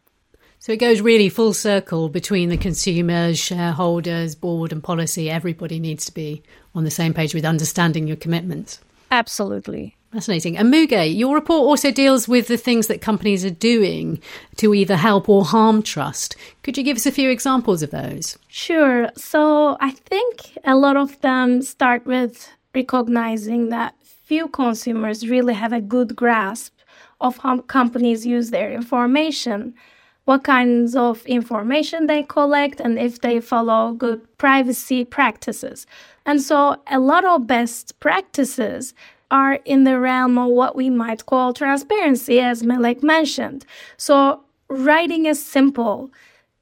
So 0.59 0.73
it 0.73 0.81
goes 0.81 1.01
really 1.01 1.29
full 1.29 1.53
circle 1.53 2.09
between 2.09 2.49
the 2.49 2.57
consumers, 2.57 3.39
shareholders, 3.39 4.35
board, 4.35 4.73
and 4.73 4.83
policy. 4.83 5.31
Everybody 5.31 5.79
needs 5.79 6.07
to 6.07 6.15
be 6.15 6.43
on 6.75 6.85
the 6.85 6.91
same 6.91 7.13
page 7.13 7.35
with 7.35 7.45
understanding 7.45 8.09
your 8.09 8.17
commitments. 8.17 8.81
Absolutely. 9.11 9.97
Fascinating. 10.15 10.57
And 10.57 10.73
Muge, 10.73 11.19
your 11.19 11.35
report 11.35 11.63
also 11.63 11.91
deals 11.91 12.29
with 12.29 12.47
the 12.47 12.57
things 12.57 12.87
that 12.87 13.01
companies 13.01 13.45
are 13.45 13.51
doing 13.51 14.21
to 14.59 14.73
either 14.73 14.95
help 14.95 15.29
or 15.29 15.45
harm 15.45 15.83
trust. 15.83 16.37
Could 16.63 16.79
you 16.79 16.85
give 16.85 16.97
us 16.97 17.05
a 17.05 17.11
few 17.11 17.31
examples 17.31 17.83
of 17.83 17.91
those? 17.91 18.39
Sure. 18.47 19.11
So 19.17 19.77
I 19.81 19.91
think 19.91 20.57
a 20.63 20.77
lot 20.77 20.97
of 20.97 21.21
them 21.21 21.63
start 21.63 22.07
with 22.07 22.49
recognizing 22.73 23.71
that 23.71 23.97
few 24.05 24.47
consumers 24.47 25.29
really 25.29 25.55
have 25.55 25.73
a 25.73 25.81
good 25.81 26.15
grasp 26.15 26.73
of 27.21 27.39
how 27.39 27.63
companies 27.63 28.25
use 28.25 28.51
their 28.51 28.73
information, 28.73 29.75
what 30.27 30.45
kinds 30.45 30.95
of 30.95 31.27
information 31.27 32.07
they 32.07 32.23
collect, 32.23 32.79
and 32.79 33.01
if 33.01 33.21
they 33.21 33.41
follow 33.41 33.93
good 33.93 34.21
privacy 34.39 35.05
practices. 35.05 35.89
And 36.25 36.41
so, 36.41 36.77
a 36.87 37.01
lot 37.01 37.25
of 37.25 37.49
best 37.49 37.99
practices 37.99 38.95
are 39.35 39.55
in 39.65 39.83
the 39.83 39.99
realm 39.99 40.39
of 40.39 40.49
what 40.51 40.77
we 40.77 40.89
might 40.89 41.27
call 41.27 41.53
transparency, 41.53 42.39
as 42.39 42.63
Malek 42.63 43.03
mentioned. 43.03 43.67
So, 43.97 44.45
writing 44.69 45.27
a 45.27 45.35
simple, 45.35 46.13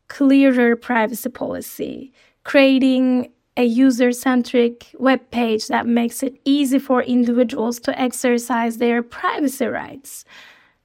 clearer 0.08 0.74
privacy 0.74 1.28
policy, 1.28 2.12
creating 2.44 3.30
a 3.58 3.64
user 3.64 4.10
centric 4.10 4.86
web 4.98 5.20
page 5.30 5.66
that 5.66 5.86
makes 5.86 6.22
it 6.22 6.40
easy 6.46 6.78
for 6.78 7.02
individuals 7.02 7.78
to 7.80 8.00
exercise 8.00 8.78
their 8.78 9.02
privacy 9.02 9.66
rights. 9.66 10.24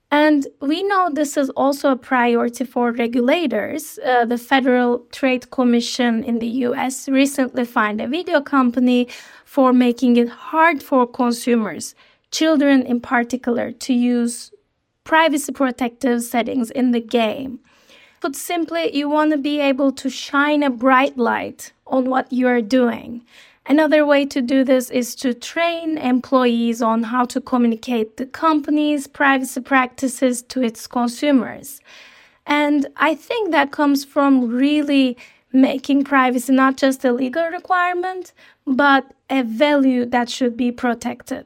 And 0.09 0.47
we 0.61 0.83
know 0.83 1.09
this 1.11 1.35
is 1.35 1.49
also 1.51 1.91
a 1.91 1.97
priority 1.97 2.63
for 2.63 2.91
regulators. 2.91 3.99
Uh, 4.05 4.23
the 4.25 4.37
Federal 4.37 4.99
Trade 5.11 5.51
Commission 5.51 6.23
in 6.23 6.39
the 6.39 6.47
US 6.67 7.09
recently 7.09 7.65
fined 7.65 7.99
a 7.99 8.07
video 8.07 8.39
company 8.39 9.09
for 9.43 9.73
making 9.73 10.15
it 10.15 10.29
hard 10.29 10.81
for 10.81 11.05
consumers, 11.05 11.93
children 12.31 12.83
in 12.83 13.01
particular, 13.01 13.71
to 13.71 13.93
use 13.93 14.51
privacy 15.03 15.51
protective 15.51 16.23
settings 16.23 16.71
in 16.71 16.91
the 16.91 17.01
game. 17.01 17.59
Put 18.21 18.35
simply, 18.35 18.95
you 18.95 19.09
want 19.09 19.31
to 19.31 19.37
be 19.37 19.59
able 19.59 19.91
to 19.91 20.09
shine 20.09 20.63
a 20.63 20.69
bright 20.69 21.17
light 21.17 21.73
on 21.85 22.09
what 22.09 22.31
you 22.31 22.47
are 22.47 22.61
doing. 22.61 23.23
Another 23.69 24.05
way 24.05 24.25
to 24.25 24.41
do 24.41 24.63
this 24.63 24.89
is 24.89 25.13
to 25.15 25.33
train 25.33 25.97
employees 25.97 26.81
on 26.81 27.03
how 27.03 27.25
to 27.25 27.41
communicate 27.41 28.15
the 28.15 28.25
company's 28.25 29.07
privacy 29.07 29.59
practices 29.59 30.41
to 30.43 30.63
its 30.63 30.87
consumers. 30.87 31.81
And 32.45 32.87
I 32.95 33.13
think 33.13 33.51
that 33.51 33.73
comes 33.73 34.05
from 34.05 34.47
really 34.47 35.17
making 35.51 36.05
privacy 36.05 36.53
not 36.53 36.77
just 36.77 37.03
a 37.03 37.11
legal 37.11 37.45
requirement, 37.47 38.31
but 38.65 39.13
a 39.29 39.43
value 39.43 40.05
that 40.05 40.29
should 40.29 40.55
be 40.55 40.71
protected. 40.71 41.45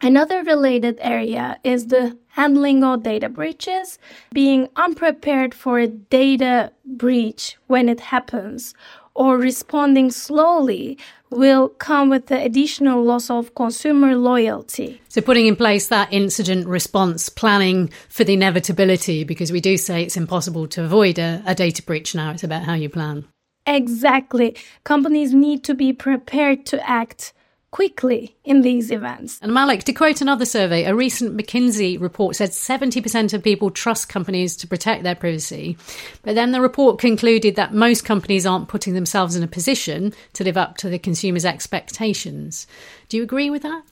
Another 0.00 0.42
related 0.42 0.98
area 1.00 1.58
is 1.62 1.86
the 1.86 2.18
handling 2.30 2.82
of 2.82 3.04
data 3.04 3.28
breaches, 3.28 3.98
being 4.32 4.68
unprepared 4.74 5.54
for 5.54 5.78
a 5.78 5.86
data 5.86 6.72
breach 6.84 7.56
when 7.68 7.88
it 7.88 8.00
happens, 8.00 8.74
or 9.14 9.38
responding 9.38 10.10
slowly 10.10 10.98
will 11.30 11.68
come 11.68 12.10
with 12.10 12.26
the 12.26 12.42
additional 12.42 13.02
loss 13.02 13.30
of 13.30 13.54
consumer 13.54 14.14
loyalty. 14.14 15.00
So, 15.08 15.20
putting 15.20 15.46
in 15.46 15.56
place 15.56 15.88
that 15.88 16.12
incident 16.12 16.66
response 16.66 17.28
planning 17.28 17.90
for 18.08 18.24
the 18.24 18.34
inevitability, 18.34 19.24
because 19.24 19.50
we 19.50 19.60
do 19.60 19.76
say 19.76 20.02
it's 20.02 20.16
impossible 20.16 20.66
to 20.68 20.84
avoid 20.84 21.18
a, 21.18 21.42
a 21.46 21.54
data 21.54 21.82
breach 21.82 22.14
now, 22.14 22.30
it's 22.30 22.44
about 22.44 22.64
how 22.64 22.74
you 22.74 22.88
plan. 22.88 23.26
Exactly. 23.66 24.56
Companies 24.84 25.32
need 25.32 25.64
to 25.64 25.74
be 25.74 25.92
prepared 25.92 26.66
to 26.66 26.88
act 26.88 27.32
quickly 27.74 28.36
in 28.44 28.60
these 28.60 28.92
events. 28.92 29.40
And 29.42 29.52
Malek, 29.52 29.82
to 29.82 29.92
quote 29.92 30.20
another 30.20 30.44
survey, 30.44 30.84
a 30.84 30.94
recent 30.94 31.36
McKinsey 31.36 32.00
report 32.00 32.36
said 32.36 32.50
70% 32.50 33.34
of 33.34 33.42
people 33.42 33.72
trust 33.72 34.08
companies 34.08 34.54
to 34.58 34.68
protect 34.68 35.02
their 35.02 35.16
privacy. 35.16 35.76
But 36.22 36.36
then 36.36 36.52
the 36.52 36.60
report 36.60 37.00
concluded 37.00 37.56
that 37.56 37.74
most 37.74 38.04
companies 38.04 38.46
aren't 38.46 38.68
putting 38.68 38.94
themselves 38.94 39.34
in 39.34 39.42
a 39.42 39.48
position 39.48 40.12
to 40.34 40.44
live 40.44 40.56
up 40.56 40.76
to 40.78 40.88
the 40.88 41.00
consumer's 41.00 41.44
expectations. 41.44 42.68
Do 43.08 43.16
you 43.16 43.24
agree 43.24 43.50
with 43.50 43.62
that? 43.62 43.82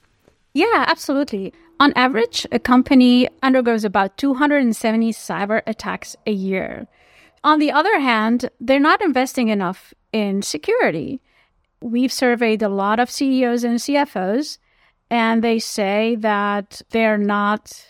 Yeah, 0.54 0.84
absolutely. 0.86 1.52
On 1.80 1.92
average, 1.96 2.46
a 2.52 2.60
company 2.60 3.28
undergoes 3.42 3.84
about 3.84 4.16
270 4.16 5.12
cyber 5.12 5.60
attacks 5.66 6.14
a 6.24 6.30
year. 6.30 6.86
On 7.42 7.58
the 7.58 7.72
other 7.72 7.98
hand, 7.98 8.48
they're 8.60 8.78
not 8.78 9.02
investing 9.02 9.48
enough 9.48 9.92
in 10.12 10.40
security. 10.40 11.20
We've 11.82 12.12
surveyed 12.12 12.62
a 12.62 12.68
lot 12.68 13.00
of 13.00 13.10
CEOs 13.10 13.64
and 13.64 13.78
CFOs, 13.78 14.58
and 15.10 15.42
they 15.42 15.58
say 15.58 16.16
that 16.16 16.80
they're 16.90 17.18
not 17.18 17.86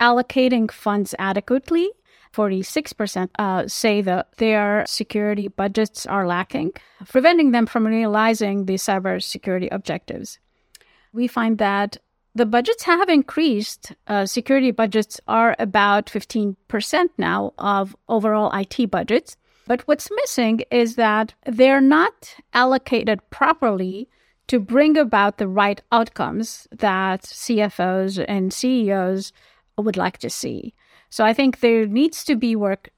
allocating 0.00 0.70
funds 0.70 1.14
adequately. 1.18 1.90
46% 2.34 3.28
uh, 3.38 3.68
say 3.68 4.02
that 4.02 4.36
their 4.38 4.84
security 4.88 5.46
budgets 5.46 6.04
are 6.04 6.26
lacking, 6.26 6.72
preventing 7.08 7.52
them 7.52 7.66
from 7.66 7.86
realizing 7.86 8.64
the 8.64 8.74
cybersecurity 8.74 9.68
objectives. 9.70 10.40
We 11.12 11.28
find 11.28 11.58
that 11.58 11.98
the 12.34 12.46
budgets 12.46 12.82
have 12.82 13.08
increased. 13.08 13.92
Uh, 14.08 14.26
security 14.26 14.72
budgets 14.72 15.20
are 15.28 15.54
about 15.60 16.06
15% 16.06 16.56
now 17.16 17.54
of 17.56 17.94
overall 18.08 18.50
IT 18.52 18.90
budgets. 18.90 19.36
But 19.66 19.82
what's 19.82 20.10
missing 20.10 20.62
is 20.70 20.96
that 20.96 21.34
they're 21.46 21.80
not 21.80 22.36
allocated 22.52 23.20
properly 23.30 24.08
to 24.48 24.60
bring 24.60 24.96
about 24.98 25.38
the 25.38 25.48
right 25.48 25.80
outcomes 25.90 26.68
that 26.70 27.22
CFOs 27.22 28.22
and 28.28 28.52
CEOs 28.52 29.32
would 29.78 29.96
like 29.96 30.18
to 30.18 30.30
see. 30.30 30.74
So 31.08 31.24
I 31.24 31.32
think 31.32 31.60
there 31.60 31.86
needs 31.86 32.24
to 32.24 32.36
be 32.36 32.54
work 32.56 32.90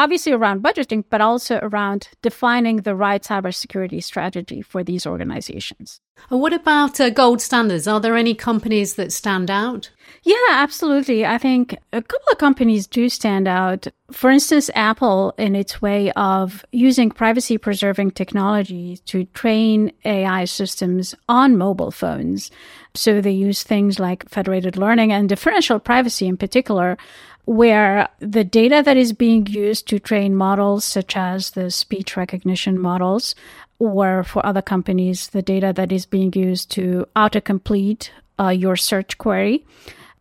obviously 0.00 0.32
around 0.32 0.62
budgeting, 0.62 1.04
but 1.10 1.20
also 1.20 1.58
around 1.62 2.08
defining 2.22 2.76
the 2.78 2.94
right 2.94 3.22
cybersecurity 3.22 4.02
strategy 4.02 4.62
for 4.62 4.82
these 4.82 5.06
organizations. 5.06 6.00
What 6.30 6.54
about 6.54 6.98
uh, 7.00 7.10
gold 7.10 7.42
standards? 7.42 7.86
Are 7.86 8.00
there 8.00 8.16
any 8.16 8.34
companies 8.34 8.94
that 8.94 9.12
stand 9.12 9.50
out? 9.50 9.90
Yeah, 10.22 10.34
absolutely. 10.50 11.24
I 11.24 11.38
think 11.38 11.76
a 11.94 12.02
couple 12.02 12.30
of 12.30 12.38
companies 12.38 12.86
do 12.86 13.08
stand 13.08 13.48
out. 13.48 13.86
For 14.12 14.30
instance, 14.30 14.68
Apple, 14.74 15.32
in 15.38 15.56
its 15.56 15.80
way 15.80 16.12
of 16.12 16.64
using 16.72 17.10
privacy 17.10 17.56
preserving 17.56 18.10
technology 18.10 18.98
to 19.06 19.24
train 19.26 19.92
AI 20.04 20.44
systems 20.44 21.14
on 21.28 21.56
mobile 21.56 21.90
phones. 21.90 22.50
So 22.94 23.20
they 23.22 23.30
use 23.30 23.62
things 23.62 23.98
like 23.98 24.28
federated 24.28 24.76
learning 24.76 25.10
and 25.10 25.28
differential 25.28 25.78
privacy 25.78 26.26
in 26.26 26.36
particular 26.36 26.98
where 27.46 28.08
the 28.18 28.44
data 28.44 28.82
that 28.84 28.96
is 28.96 29.12
being 29.12 29.46
used 29.46 29.88
to 29.88 29.98
train 29.98 30.36
models, 30.36 30.84
such 30.84 31.16
as 31.16 31.52
the 31.52 31.70
speech 31.70 32.16
recognition 32.16 32.78
models, 32.78 33.34
or 33.78 34.22
for 34.22 34.44
other 34.44 34.62
companies, 34.62 35.28
the 35.28 35.42
data 35.42 35.72
that 35.74 35.90
is 35.90 36.04
being 36.06 36.32
used 36.34 36.70
to 36.70 37.06
autocomplete 37.16 38.10
uh, 38.38 38.48
your 38.50 38.76
search 38.76 39.18
query, 39.18 39.64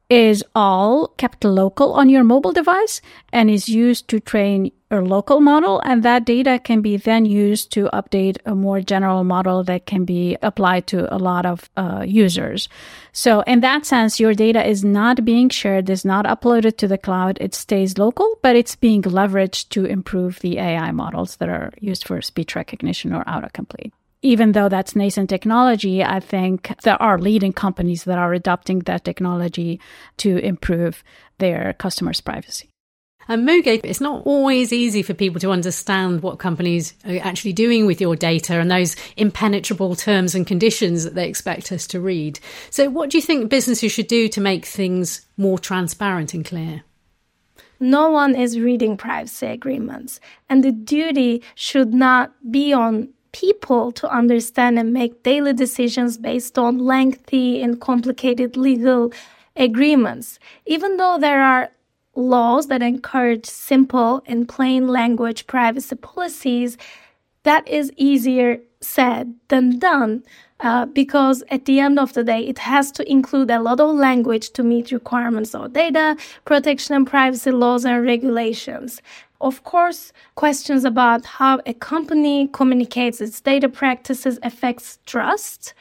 is 0.10 0.44
all 0.56 1.10
kept 1.18 1.44
local 1.44 1.94
on 1.94 2.10
your 2.10 2.24
mobile 2.24 2.51
device 2.51 3.00
and 3.32 3.50
is 3.50 3.70
used 3.70 4.08
to 4.08 4.20
train 4.20 4.72
a 4.89 5.01
local 5.01 5.39
model. 5.39 5.80
And 5.86 6.01
that 6.01 6.25
data 6.25 6.60
can 6.63 6.82
be 6.82 6.98
then 6.98 7.25
used 7.25 7.72
to 7.74 7.89
update 7.94 8.38
a 8.44 8.56
more 8.56 8.82
general 8.82 9.24
model 9.24 9.63
that 9.66 9.86
can 9.86 10.06
be 10.06 10.36
applied 10.42 10.88
to 10.88 11.13
a 11.13 11.18
lot 11.18 11.46
of 11.46 11.70
uh, 11.78 12.04
users. 12.08 12.68
So 13.12 13.42
in 13.42 13.60
that 13.60 13.86
sense, 13.86 14.20
your 14.20 14.34
data 14.34 14.68
is 14.68 14.84
not 14.84 15.24
being 15.24 15.50
shared, 15.50 15.89
is 15.92 16.04
not 16.04 16.25
uploaded 16.25 16.78
to 16.78 16.88
the 16.88 16.98
cloud. 16.98 17.38
It 17.39 17.54
stays 17.54 18.00
local, 18.00 18.39
but 18.42 18.56
it's 18.56 18.75
being 18.75 19.04
leveraged 19.04 19.70
to 19.70 19.86
improve 19.86 20.39
the 20.39 20.58
AI 20.58 20.92
models 20.92 21.36
that 21.36 21.50
are 21.50 21.72
used 21.80 22.08
for 22.08 22.20
speech 22.24 22.56
recognition 22.56 23.13
or 23.13 23.24
autocomplete 23.25 23.92
even 24.22 24.52
though 24.52 24.70
that's 24.70 24.96
nascent 24.96 25.30
technology, 25.30 26.04
I 26.04 26.20
think 26.20 26.74
there 26.84 27.02
are 27.02 27.18
leading 27.18 27.54
companies 27.54 28.04
that 28.04 28.18
are 28.18 28.34
adopting 28.34 28.80
that 28.80 29.06
technology 29.06 29.80
to 30.18 30.38
improve 30.40 31.04
their 31.38 31.74
customers' 31.74 32.22
privacy. 32.22 32.70
And 33.30 33.48
Muge, 33.48 33.82
it's 33.84 34.02
not 34.02 34.26
always 34.26 34.74
easy 34.74 35.04
for 35.04 35.14
people 35.14 35.40
to 35.42 35.52
understand 35.52 36.24
what 36.24 36.40
companies 36.40 36.96
are 37.06 37.20
actually 37.20 37.54
doing 37.54 37.86
with 37.86 38.02
your 38.02 38.16
data 38.16 38.60
and 38.60 38.72
those 38.72 38.96
impenetrable 39.18 39.96
terms 39.96 40.34
and 40.34 40.48
conditions 40.48 41.04
that 41.04 41.14
they 41.14 41.30
expect 41.30 41.72
us 41.72 41.86
to 41.88 42.02
read. 42.02 42.40
So, 42.72 42.90
what 42.90 43.12
do 43.12 43.20
you 43.20 43.22
think 43.22 43.50
businesses 43.50 43.92
should 43.92 44.08
do 44.08 44.30
to 44.30 44.42
make 44.42 44.66
things 44.66 45.28
more 45.38 45.60
transparent 45.60 46.34
and 46.34 46.44
clear? 46.44 46.84
No 47.80 48.10
one 48.10 48.36
is 48.36 48.60
reading 48.60 48.98
privacy 48.98 49.46
agreements, 49.46 50.20
and 50.50 50.64
the 50.64 50.72
duty 50.72 51.44
should 51.54 51.94
not 51.94 52.34
be 52.52 52.74
on 52.74 53.10
people 53.31 53.91
to 53.91 54.09
understand 54.09 54.79
and 54.79 54.93
make 54.93 55.24
daily 55.24 55.53
decisions 55.53 56.17
based 56.17 56.57
on 56.57 56.79
lengthy 56.79 57.62
and 57.62 57.79
complicated 57.79 58.57
legal 58.57 59.12
agreements. 59.55 60.39
Even 60.65 60.98
though 60.98 61.17
there 61.19 61.43
are 61.43 61.69
laws 62.15 62.67
that 62.67 62.81
encourage 62.81 63.45
simple 63.45 64.24
and 64.25 64.50
plain 64.50 64.88
language 64.88 65.48
privacy 65.48 65.95
policies, 65.95 66.77
that 67.43 67.67
is 67.67 67.91
easier 67.95 68.59
said 68.81 69.36
than 69.48 69.79
done. 69.79 70.24
Uh, 70.62 70.86
because 70.86 71.41
at 71.50 71.63
the 71.63 71.79
end 71.79 71.98
of 71.98 72.12
the 72.12 72.24
day, 72.24 72.41
it 72.45 72.59
has 72.59 72.91
to 72.91 73.09
include 73.09 73.50
a 73.50 73.62
lot 73.62 73.79
of 73.79 73.95
language 73.95 74.50
to 74.51 74.62
meet 74.62 74.91
requirements 74.91 75.55
of 75.55 75.71
data 75.71 76.17
protection 76.43 76.95
and 76.95 77.07
privacy 77.07 77.50
laws 77.50 77.86
and 77.86 78.03
regulations. 78.03 79.01
Of 79.41 79.63
course, 79.63 80.12
questions 80.36 80.84
about 80.84 81.25
how 81.25 81.62
a 81.65 81.74
company 81.74 82.50
communicates 82.51 83.22
its 83.22 83.39
data 83.39 83.69
practices 83.69 84.38
affects 84.43 85.00
trust. 85.05 85.74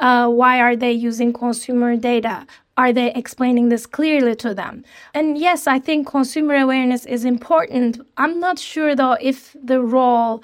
Uh, 0.00 0.28
why 0.28 0.60
are 0.60 0.74
they 0.74 0.90
using 0.90 1.32
consumer 1.32 1.96
data? 1.96 2.44
Are 2.76 2.92
they 2.92 3.12
explaining 3.12 3.68
this 3.68 3.86
clearly 3.86 4.34
to 4.36 4.52
them? 4.52 4.84
And 5.14 5.38
yes, 5.38 5.68
I 5.68 5.78
think 5.78 6.08
consumer 6.08 6.56
awareness 6.56 7.06
is 7.06 7.24
important. 7.24 8.00
I'm 8.16 8.40
not 8.40 8.58
sure 8.58 8.96
though 8.96 9.16
if 9.20 9.54
the 9.62 9.80
role 9.80 10.42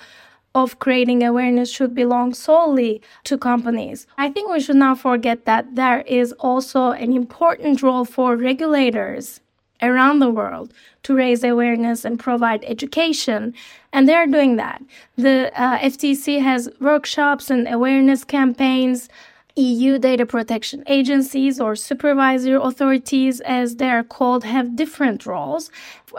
of 0.54 0.78
creating 0.78 1.24
awareness 1.24 1.70
should 1.70 1.94
belong 1.94 2.34
solely 2.34 3.02
to 3.24 3.36
companies. 3.36 4.06
I 4.16 4.30
think 4.30 4.48
we 4.48 4.60
should 4.60 4.76
not 4.76 5.00
forget 5.00 5.44
that 5.44 5.74
there 5.74 6.02
is 6.02 6.32
also 6.34 6.90
an 6.90 7.12
important 7.12 7.82
role 7.82 8.04
for 8.04 8.36
regulators 8.36 9.40
around 9.82 10.18
the 10.18 10.30
world 10.30 10.72
to 11.02 11.14
raise 11.14 11.42
awareness 11.42 12.04
and 12.04 12.18
provide 12.18 12.64
education. 12.64 13.54
And 13.92 14.08
they're 14.08 14.26
doing 14.26 14.56
that. 14.56 14.82
The 15.16 15.50
uh, 15.60 15.78
FTC 15.78 16.42
has 16.42 16.68
workshops 16.80 17.50
and 17.50 17.66
awareness 17.68 18.25
campaigns 18.25 19.08
EU 19.56 19.99
data 19.99 20.25
protection 20.25 20.82
agencies 20.87 21.60
or 21.60 21.76
supervisory 21.76 22.54
authorities, 22.54 23.40
as 23.40 23.76
they 23.76 23.90
are 23.90 24.04
called, 24.04 24.44
have 24.44 24.76
different 24.76 25.26
roles. 25.26 25.70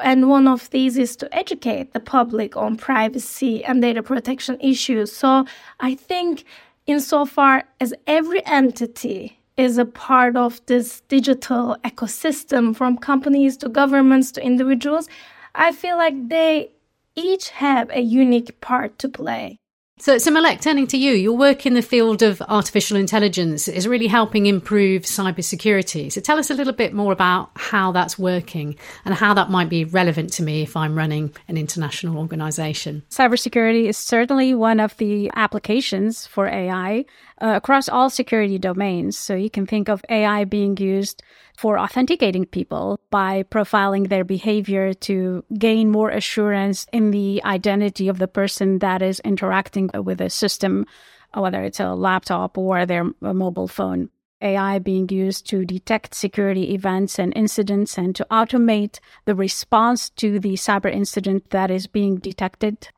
And 0.03 0.30
one 0.30 0.48
of 0.48 0.70
these 0.70 0.98
is 0.98 1.15
to 1.18 1.34
educate 1.36 1.94
the 1.94 2.00
public 2.00 2.56
on 2.56 2.77
privacy 2.77 3.63
and 3.63 3.82
data 3.82 4.03
protection 4.03 4.60
issues. 4.60 5.12
So 5.12 5.46
I 5.80 5.96
think, 5.96 6.46
insofar 6.88 7.63
as 7.80 7.94
every 8.08 8.46
entity 8.46 9.40
is 9.58 9.77
a 9.77 9.86
part 9.86 10.36
of 10.36 10.65
this 10.65 11.01
digital 11.01 11.77
ecosystem, 11.84 12.75
from 12.75 12.98
companies 12.98 13.58
to 13.58 13.70
governments 13.70 14.31
to 14.34 14.46
individuals, 14.46 15.08
I 15.55 15.72
feel 15.72 15.98
like 15.98 16.29
they 16.29 16.72
each 17.15 17.50
have 17.50 17.89
a 17.91 18.01
unique 18.01 18.60
part 18.62 18.98
to 19.00 19.10
play. 19.10 19.60
So, 20.01 20.17
so 20.17 20.31
Malek, 20.31 20.62
turning 20.62 20.88
to 20.88 20.98
you, 20.98 21.12
your 21.12 21.38
work 21.38 21.67
in 21.67 21.75
the 21.75 21.84
field 21.84 22.24
of 22.24 22.41
artificial 22.48 22.98
intelligence 22.98 23.67
is 23.67 23.88
really 23.88 24.08
helping 24.08 24.48
improve 24.48 25.03
cybersecurity. 25.03 26.12
So, 26.12 26.20
tell 26.20 26.39
us 26.39 26.50
a 26.50 26.55
little 26.55 26.74
bit 26.74 26.91
more 26.91 27.13
about 27.13 27.51
how 27.55 27.91
that's 27.91 28.17
working 28.17 28.77
and 29.05 29.13
how 29.13 29.36
that 29.36 29.51
might 29.51 29.70
be 29.70 29.86
relevant 29.86 30.34
to 30.34 30.43
me 30.43 30.63
if 30.63 30.75
I'm 30.75 30.98
running 30.98 31.31
an 31.48 31.55
international 31.55 32.17
organization. 32.17 33.03
Cybersecurity 33.12 33.89
is 33.89 33.96
certainly 33.96 34.55
one 34.55 34.79
of 34.79 34.98
the 34.98 35.29
applications 35.36 36.25
for 36.25 36.48
AI 36.48 37.05
uh, 37.41 37.53
across 37.55 37.89
all 37.89 38.10
security 38.10 38.57
domains. 38.57 39.17
So, 39.17 39.36
you 39.36 39.50
can 39.50 39.65
think 39.65 39.89
of 39.89 40.05
AI 40.10 40.45
being 40.45 40.77
used 40.77 41.23
for 41.58 41.77
authenticating 41.77 42.45
people 42.45 42.99
by 43.10 43.43
profiling 43.43 44.10
their 44.10 44.23
behavior 44.23 44.93
to 44.93 45.43
gain 45.58 45.91
more 45.91 46.10
assurance 46.10 46.86
in 46.93 47.12
the 47.12 47.41
identity 47.43 48.08
of 48.08 48.19
the 48.19 48.27
person 48.27 48.80
that 48.80 49.01
is 49.01 49.19
interacting 49.21 49.89
with 49.93 50.21
a 50.21 50.30
system, 50.30 50.86
whether 51.34 51.62
it's 51.63 51.80
a 51.80 51.93
laptop 51.93 52.58
or 52.58 52.86
their 52.86 53.06
mobile 53.21 53.67
phone. 53.67 54.10
AI 54.41 54.80
being 54.80 55.08
used 55.10 55.47
to 55.49 55.65
detect 55.65 56.15
security 56.15 56.73
events 56.73 57.19
and 57.19 57.32
incidents 57.36 57.97
and 57.97 58.15
to 58.15 58.25
automate 58.32 58.99
the 59.25 59.36
response 59.36 60.10
to 60.10 60.39
the 60.39 60.54
cyber 60.54 60.91
incident 60.91 61.51
that 61.51 61.69
is 61.69 61.88
being 61.88 62.15
detected. 62.15 62.89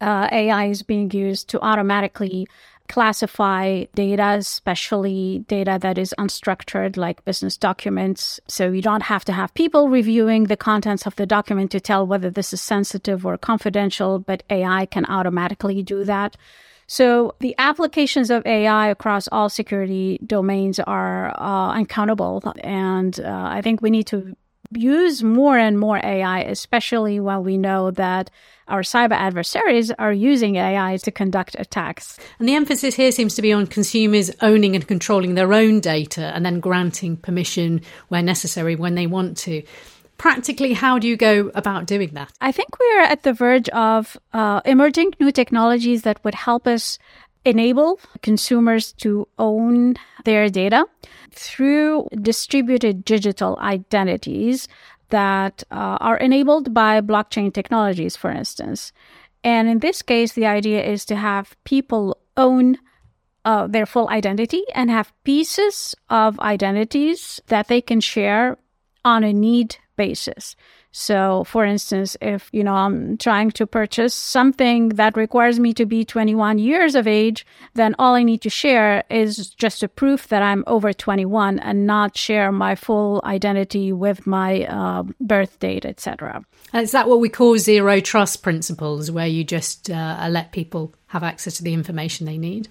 Uh, 0.00 0.28
AI 0.32 0.66
is 0.66 0.82
being 0.82 1.10
used 1.10 1.48
to 1.48 1.60
automatically 1.60 2.46
classify 2.88 3.84
data, 3.94 4.36
especially 4.38 5.44
data 5.48 5.78
that 5.80 5.98
is 5.98 6.14
unstructured, 6.18 6.96
like 6.96 7.24
business 7.24 7.56
documents. 7.56 8.40
So 8.48 8.70
you 8.70 8.82
don't 8.82 9.04
have 9.04 9.24
to 9.26 9.32
have 9.32 9.54
people 9.54 9.88
reviewing 9.88 10.44
the 10.44 10.56
contents 10.56 11.06
of 11.06 11.16
the 11.16 11.26
document 11.26 11.70
to 11.72 11.80
tell 11.80 12.06
whether 12.06 12.30
this 12.30 12.52
is 12.52 12.60
sensitive 12.60 13.24
or 13.24 13.38
confidential, 13.38 14.18
but 14.18 14.42
AI 14.50 14.86
can 14.86 15.06
automatically 15.06 15.82
do 15.82 16.04
that. 16.04 16.36
So 16.86 17.34
the 17.38 17.54
applications 17.56 18.30
of 18.30 18.44
AI 18.44 18.88
across 18.88 19.28
all 19.28 19.48
security 19.48 20.18
domains 20.26 20.78
are 20.78 21.30
uh, 21.40 21.72
uncountable. 21.72 22.42
And 22.62 23.18
uh, 23.18 23.48
I 23.50 23.62
think 23.62 23.80
we 23.80 23.90
need 23.90 24.06
to 24.08 24.36
use 24.76 25.22
more 25.22 25.56
and 25.58 25.78
more 25.78 25.98
AI, 26.02 26.40
especially 26.40 27.20
when 27.20 27.44
we 27.44 27.56
know 27.58 27.90
that 27.92 28.30
our 28.68 28.82
cyber 28.82 29.12
adversaries 29.12 29.90
are 29.92 30.12
using 30.12 30.56
AI 30.56 30.96
to 30.98 31.10
conduct 31.10 31.56
attacks. 31.58 32.18
And 32.38 32.48
the 32.48 32.54
emphasis 32.54 32.94
here 32.94 33.12
seems 33.12 33.34
to 33.34 33.42
be 33.42 33.52
on 33.52 33.66
consumers 33.66 34.30
owning 34.40 34.74
and 34.74 34.86
controlling 34.86 35.34
their 35.34 35.52
own 35.52 35.80
data 35.80 36.32
and 36.34 36.44
then 36.44 36.60
granting 36.60 37.16
permission 37.16 37.82
where 38.08 38.22
necessary 38.22 38.74
when 38.76 38.94
they 38.94 39.06
want 39.06 39.36
to. 39.38 39.62
Practically, 40.18 40.72
how 40.72 40.98
do 40.98 41.08
you 41.08 41.16
go 41.16 41.50
about 41.54 41.86
doing 41.86 42.10
that? 42.14 42.32
I 42.40 42.52
think 42.52 42.78
we're 42.78 43.00
at 43.00 43.24
the 43.24 43.32
verge 43.32 43.68
of 43.70 44.16
uh, 44.32 44.60
emerging 44.64 45.14
new 45.18 45.32
technologies 45.32 46.02
that 46.02 46.22
would 46.24 46.34
help 46.34 46.66
us 46.66 46.98
enable 47.44 48.00
consumers 48.22 48.92
to 48.92 49.26
own 49.38 49.94
their 50.24 50.48
data 50.48 50.86
through 51.30 52.08
distributed 52.20 53.04
digital 53.04 53.58
identities 53.60 54.68
that 55.08 55.62
uh, 55.70 55.98
are 56.00 56.16
enabled 56.16 56.72
by 56.72 57.00
blockchain 57.00 57.52
technologies, 57.52 58.16
for 58.16 58.30
instance. 58.30 58.92
And 59.44 59.68
in 59.68 59.80
this 59.80 60.02
case, 60.02 60.32
the 60.32 60.46
idea 60.46 60.82
is 60.84 61.04
to 61.06 61.16
have 61.16 61.56
people 61.64 62.18
own 62.36 62.78
uh, 63.44 63.66
their 63.66 63.86
full 63.86 64.08
identity 64.08 64.62
and 64.74 64.90
have 64.90 65.12
pieces 65.24 65.94
of 66.08 66.38
identities 66.40 67.40
that 67.48 67.68
they 67.68 67.80
can 67.80 68.00
share 68.00 68.56
on 69.04 69.24
a 69.24 69.32
need 69.32 69.76
basis. 69.96 70.54
So, 70.92 71.44
for 71.44 71.64
instance, 71.64 72.18
if, 72.20 72.50
you 72.52 72.62
know, 72.62 72.74
I'm 72.74 73.16
trying 73.16 73.50
to 73.52 73.66
purchase 73.66 74.12
something 74.12 74.90
that 74.90 75.16
requires 75.16 75.58
me 75.58 75.72
to 75.74 75.86
be 75.86 76.04
21 76.04 76.58
years 76.58 76.94
of 76.94 77.06
age, 77.06 77.46
then 77.72 77.94
all 77.98 78.14
I 78.14 78.22
need 78.22 78.42
to 78.42 78.50
share 78.50 79.02
is 79.08 79.48
just 79.48 79.82
a 79.82 79.88
proof 79.88 80.28
that 80.28 80.42
I'm 80.42 80.62
over 80.66 80.92
21 80.92 81.58
and 81.60 81.86
not 81.86 82.16
share 82.16 82.52
my 82.52 82.74
full 82.74 83.22
identity 83.24 83.90
with 83.90 84.26
my 84.26 84.66
uh, 84.66 85.04
birth 85.18 85.58
date, 85.60 85.86
etc. 85.86 86.44
Is 86.74 86.92
that 86.92 87.08
what 87.08 87.20
we 87.20 87.30
call 87.30 87.56
zero 87.56 88.00
trust 88.00 88.42
principles, 88.42 89.10
where 89.10 89.26
you 89.26 89.44
just 89.44 89.90
uh, 89.90 90.26
let 90.30 90.52
people 90.52 90.94
have 91.08 91.22
access 91.22 91.56
to 91.56 91.64
the 91.64 91.72
information 91.72 92.26
they 92.26 92.38
need? 92.38 92.68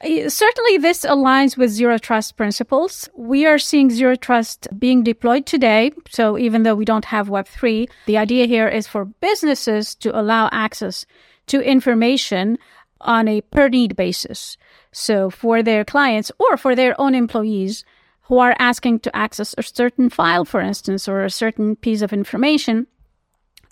Uh, 0.00 0.28
certainly, 0.28 0.78
this 0.78 1.04
aligns 1.04 1.56
with 1.56 1.70
zero 1.70 1.98
trust 1.98 2.36
principles. 2.36 3.08
We 3.16 3.46
are 3.46 3.58
seeing 3.58 3.90
zero 3.90 4.14
trust 4.14 4.68
being 4.78 5.02
deployed 5.02 5.44
today. 5.46 5.92
So, 6.08 6.38
even 6.38 6.62
though 6.62 6.76
we 6.76 6.84
don't 6.84 7.06
have 7.06 7.28
Web3, 7.28 7.88
the 8.06 8.18
idea 8.18 8.46
here 8.46 8.68
is 8.68 8.86
for 8.86 9.04
businesses 9.04 9.94
to 9.96 10.18
allow 10.18 10.48
access 10.52 11.04
to 11.48 11.60
information 11.60 12.58
on 13.00 13.26
a 13.26 13.40
per 13.40 13.68
need 13.68 13.96
basis. 13.96 14.56
So, 14.92 15.30
for 15.30 15.62
their 15.62 15.84
clients 15.84 16.30
or 16.38 16.56
for 16.56 16.76
their 16.76 16.98
own 17.00 17.14
employees 17.14 17.84
who 18.22 18.38
are 18.38 18.54
asking 18.58 19.00
to 19.00 19.16
access 19.16 19.54
a 19.58 19.62
certain 19.62 20.10
file, 20.10 20.44
for 20.44 20.60
instance, 20.60 21.08
or 21.08 21.24
a 21.24 21.30
certain 21.30 21.74
piece 21.74 22.02
of 22.02 22.12
information, 22.12 22.86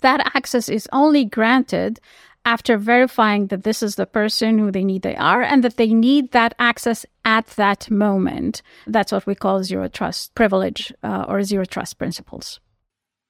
that 0.01 0.35
access 0.35 0.67
is 0.67 0.89
only 0.91 1.23
granted 1.23 1.99
after 2.47 2.77
verifying 2.77 3.47
that 3.47 3.63
this 3.63 3.83
is 3.83 3.95
the 3.95 4.05
person 4.05 4.57
who 4.57 4.71
they 4.71 4.85
need 4.85 5.01
they 5.01 5.17
are 5.17 5.41
and 5.41 5.63
that 5.65 5.75
they 5.75 5.93
need 5.93 6.31
that 6.31 6.55
access 6.57 7.05
at 7.25 7.45
that 7.57 7.91
moment. 7.91 8.61
That's 8.87 9.11
what 9.11 9.27
we 9.27 9.35
call 9.35 9.63
zero 9.63 9.89
trust 9.89 10.33
privilege 10.33 10.93
uh, 11.03 11.25
or 11.27 11.43
zero 11.43 11.65
trust 11.65 11.97
principles. 11.97 12.61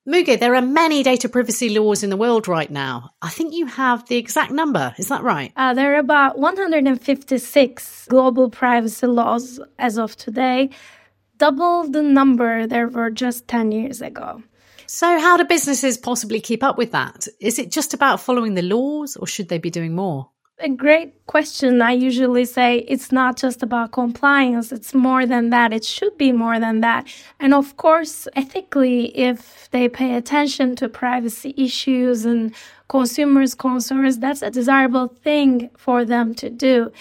Muge, 0.07 0.39
there 0.39 0.55
are 0.55 0.61
many 0.61 1.01
data 1.01 1.27
privacy 1.27 1.67
laws 1.77 2.03
in 2.03 2.11
the 2.11 2.15
world 2.15 2.47
right 2.47 2.69
now. 2.69 3.09
I 3.21 3.29
think 3.29 3.53
you 3.53 3.65
have 3.65 4.07
the 4.07 4.17
exact 4.17 4.51
number. 4.51 4.93
Is 4.99 5.09
that 5.09 5.23
right? 5.23 5.51
Uh, 5.55 5.73
there 5.73 5.95
are 5.95 5.99
about 5.99 6.37
156 6.37 8.05
global 8.07 8.49
privacy 8.51 9.07
laws 9.07 9.59
as 9.79 9.97
of 9.97 10.15
today, 10.15 10.69
double 11.37 11.89
the 11.89 12.03
number 12.03 12.67
there 12.67 12.87
were 12.87 13.09
just 13.09 13.47
10 13.47 13.71
years 13.71 13.99
ago. 13.99 14.43
So, 14.89 15.19
how 15.19 15.35
do 15.35 15.43
businesses 15.43 15.97
possibly 15.97 16.39
keep 16.39 16.63
up 16.63 16.77
with 16.77 16.93
that? 16.93 17.27
Is 17.41 17.59
it 17.59 17.71
just 17.71 17.93
about 17.93 18.21
following 18.21 18.53
the 18.53 18.61
laws 18.61 19.17
or 19.17 19.27
should 19.27 19.49
they 19.49 19.57
be 19.57 19.69
doing 19.69 19.93
more? 19.93 20.29
A 20.59 20.69
great 20.69 21.27
question. 21.27 21.81
I 21.81 21.91
usually 21.91 22.45
say 22.45 22.77
it's 22.87 23.11
not 23.11 23.35
just 23.35 23.61
about 23.61 23.91
compliance, 23.91 24.71
it's 24.71 24.93
more 24.93 25.25
than 25.25 25.49
that. 25.51 25.73
It 25.73 25.83
should 25.83 26.17
be 26.17 26.31
more 26.31 26.57
than 26.57 26.79
that. 26.79 27.05
And 27.39 27.53
of 27.53 27.75
course, 27.75 28.29
ethically, 28.33 29.15
if 29.15 29.69
they 29.71 29.89
pay 29.89 30.15
attention 30.15 30.77
to 30.77 30.87
privacy 30.87 31.53
issues 31.57 32.25
and 32.25 32.55
consumers' 32.87 33.55
concerns, 33.55 34.17
that's 34.19 34.41
a 34.41 34.49
desirable 34.49 35.09
thing 35.09 35.69
for 35.77 36.05
them 36.05 36.33
to 36.35 36.49
do. 36.49 36.91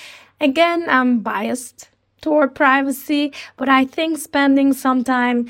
Again, 0.40 0.84
I'm 0.88 1.20
biased 1.20 1.88
toward 2.20 2.54
privacy, 2.54 3.32
but 3.56 3.68
I 3.68 3.84
think 3.84 4.18
spending 4.18 4.72
some 4.72 5.04
time 5.04 5.48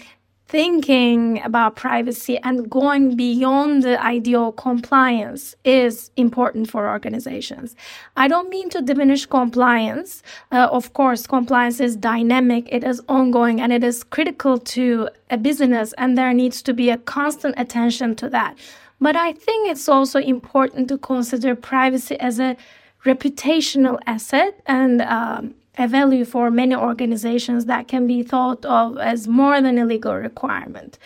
thinking 0.49 1.43
about 1.43 1.75
privacy 1.75 2.39
and 2.39 2.71
going 2.71 3.17
beyond 3.17 3.83
the 3.83 4.01
ideal 4.01 4.53
compliance 4.53 5.57
is 5.65 6.11
important 6.17 6.71
for 6.71 6.89
organizations. 6.89 7.75
I 8.17 8.29
don't 8.29 8.49
mean 8.49 8.71
to 8.71 8.81
diminish 8.81 9.27
compliance. 9.27 10.23
Uh, 10.53 10.69
of 10.71 10.93
course, 10.93 11.27
compliance 11.27 11.81
is 11.81 11.97
dynamic, 11.97 12.69
it 12.71 12.85
is 12.85 13.03
ongoing, 13.09 13.61
and 13.61 13.73
it 13.73 13.83
is 13.83 14.05
critical 14.05 14.59
to 14.59 15.09
a 15.31 15.37
business, 15.37 15.93
and 15.99 16.17
there 16.17 16.33
needs 16.33 16.63
to 16.63 16.73
be 16.73 16.91
a 16.91 16.99
constant 16.99 17.55
attention 17.59 18.15
to 18.17 18.31
that. 18.31 18.57
But 19.01 19.17
I 19.17 19.33
think 19.33 19.69
it's 19.69 19.89
also 19.89 20.21
important 20.21 20.89
to 20.89 20.99
consider 20.99 21.55
privacy 21.57 22.19
as 22.21 22.39
a 22.39 22.57
reputational 23.05 23.99
asset 24.07 24.61
and 24.67 25.03
um, 25.03 25.55
a 25.79 25.87
value 25.87 26.25
for 26.25 26.51
many 26.51 26.75
organizations 26.75 27.67
that 27.67 27.89
can 27.89 28.07
be 28.07 28.23
thought 28.23 28.65
of 28.65 28.99
as 28.99 29.29
more 29.29 29.61
than 29.61 29.79
a 29.79 29.85
legal 29.85 30.15
requirement. 30.15 30.99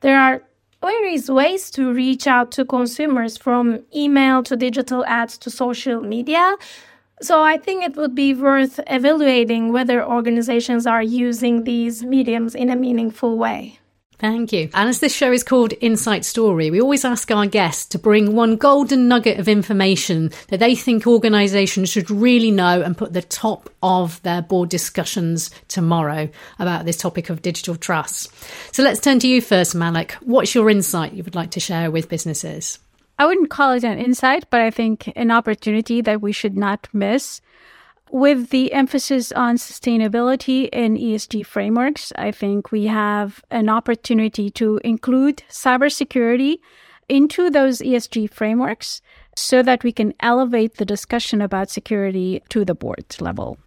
There 0.00 0.18
are 0.18 0.42
various 0.82 1.28
ways 1.28 1.70
to 1.70 1.92
reach 1.92 2.26
out 2.26 2.50
to 2.52 2.64
consumers 2.64 3.36
from 3.36 3.80
email 3.94 4.42
to 4.44 4.56
digital 4.56 5.04
ads 5.06 5.38
to 5.38 5.50
social 5.50 6.00
media. 6.00 6.56
So 7.22 7.42
I 7.42 7.56
think 7.56 7.82
it 7.82 7.96
would 7.96 8.14
be 8.14 8.34
worth 8.34 8.78
evaluating 8.86 9.72
whether 9.72 10.04
organizations 10.04 10.86
are 10.86 11.02
using 11.02 11.64
these 11.64 12.02
mediums 12.02 12.54
in 12.54 12.68
a 12.68 12.76
meaningful 12.76 13.38
way. 13.38 13.78
Thank 14.18 14.52
you. 14.52 14.70
And 14.72 14.88
as 14.88 15.00
this 15.00 15.14
show 15.14 15.30
is 15.30 15.44
called 15.44 15.74
Insight 15.80 16.24
Story, 16.24 16.70
we 16.70 16.80
always 16.80 17.04
ask 17.04 17.30
our 17.30 17.46
guests 17.46 17.84
to 17.86 17.98
bring 17.98 18.34
one 18.34 18.56
golden 18.56 19.08
nugget 19.08 19.38
of 19.38 19.46
information 19.46 20.30
that 20.48 20.58
they 20.58 20.74
think 20.74 21.06
organisations 21.06 21.90
should 21.90 22.10
really 22.10 22.50
know 22.50 22.80
and 22.80 22.96
put 22.96 23.12
the 23.12 23.20
top 23.20 23.68
of 23.82 24.22
their 24.22 24.40
board 24.40 24.70
discussions 24.70 25.50
tomorrow 25.68 26.30
about 26.58 26.86
this 26.86 26.96
topic 26.96 27.28
of 27.28 27.42
digital 27.42 27.76
trust. 27.76 28.32
So 28.74 28.82
let's 28.82 29.00
turn 29.00 29.18
to 29.18 29.28
you 29.28 29.42
first, 29.42 29.74
Malek. 29.74 30.12
What's 30.22 30.54
your 30.54 30.70
insight 30.70 31.12
you 31.12 31.22
would 31.22 31.34
like 31.34 31.50
to 31.50 31.60
share 31.60 31.90
with 31.90 32.08
businesses? 32.08 32.78
I 33.18 33.26
wouldn't 33.26 33.50
call 33.50 33.72
it 33.72 33.84
an 33.84 33.98
insight, 33.98 34.48
but 34.48 34.60
I 34.60 34.70
think 34.70 35.12
an 35.14 35.30
opportunity 35.30 36.00
that 36.02 36.22
we 36.22 36.32
should 36.32 36.56
not 36.56 36.88
miss 36.92 37.40
with 38.10 38.50
the 38.50 38.72
emphasis 38.72 39.32
on 39.32 39.56
sustainability 39.56 40.68
in 40.72 40.96
ESG 40.96 41.44
frameworks, 41.44 42.12
I 42.16 42.30
think 42.30 42.70
we 42.70 42.86
have 42.86 43.44
an 43.50 43.68
opportunity 43.68 44.50
to 44.50 44.80
include 44.84 45.42
cybersecurity 45.48 46.58
into 47.08 47.50
those 47.50 47.78
ESG 47.78 48.30
frameworks 48.30 49.00
so 49.36 49.62
that 49.62 49.84
we 49.84 49.92
can 49.92 50.14
elevate 50.20 50.76
the 50.76 50.84
discussion 50.84 51.40
about 51.40 51.70
security 51.70 52.42
to 52.48 52.64
the 52.64 52.74
board 52.74 53.04
level. 53.20 53.58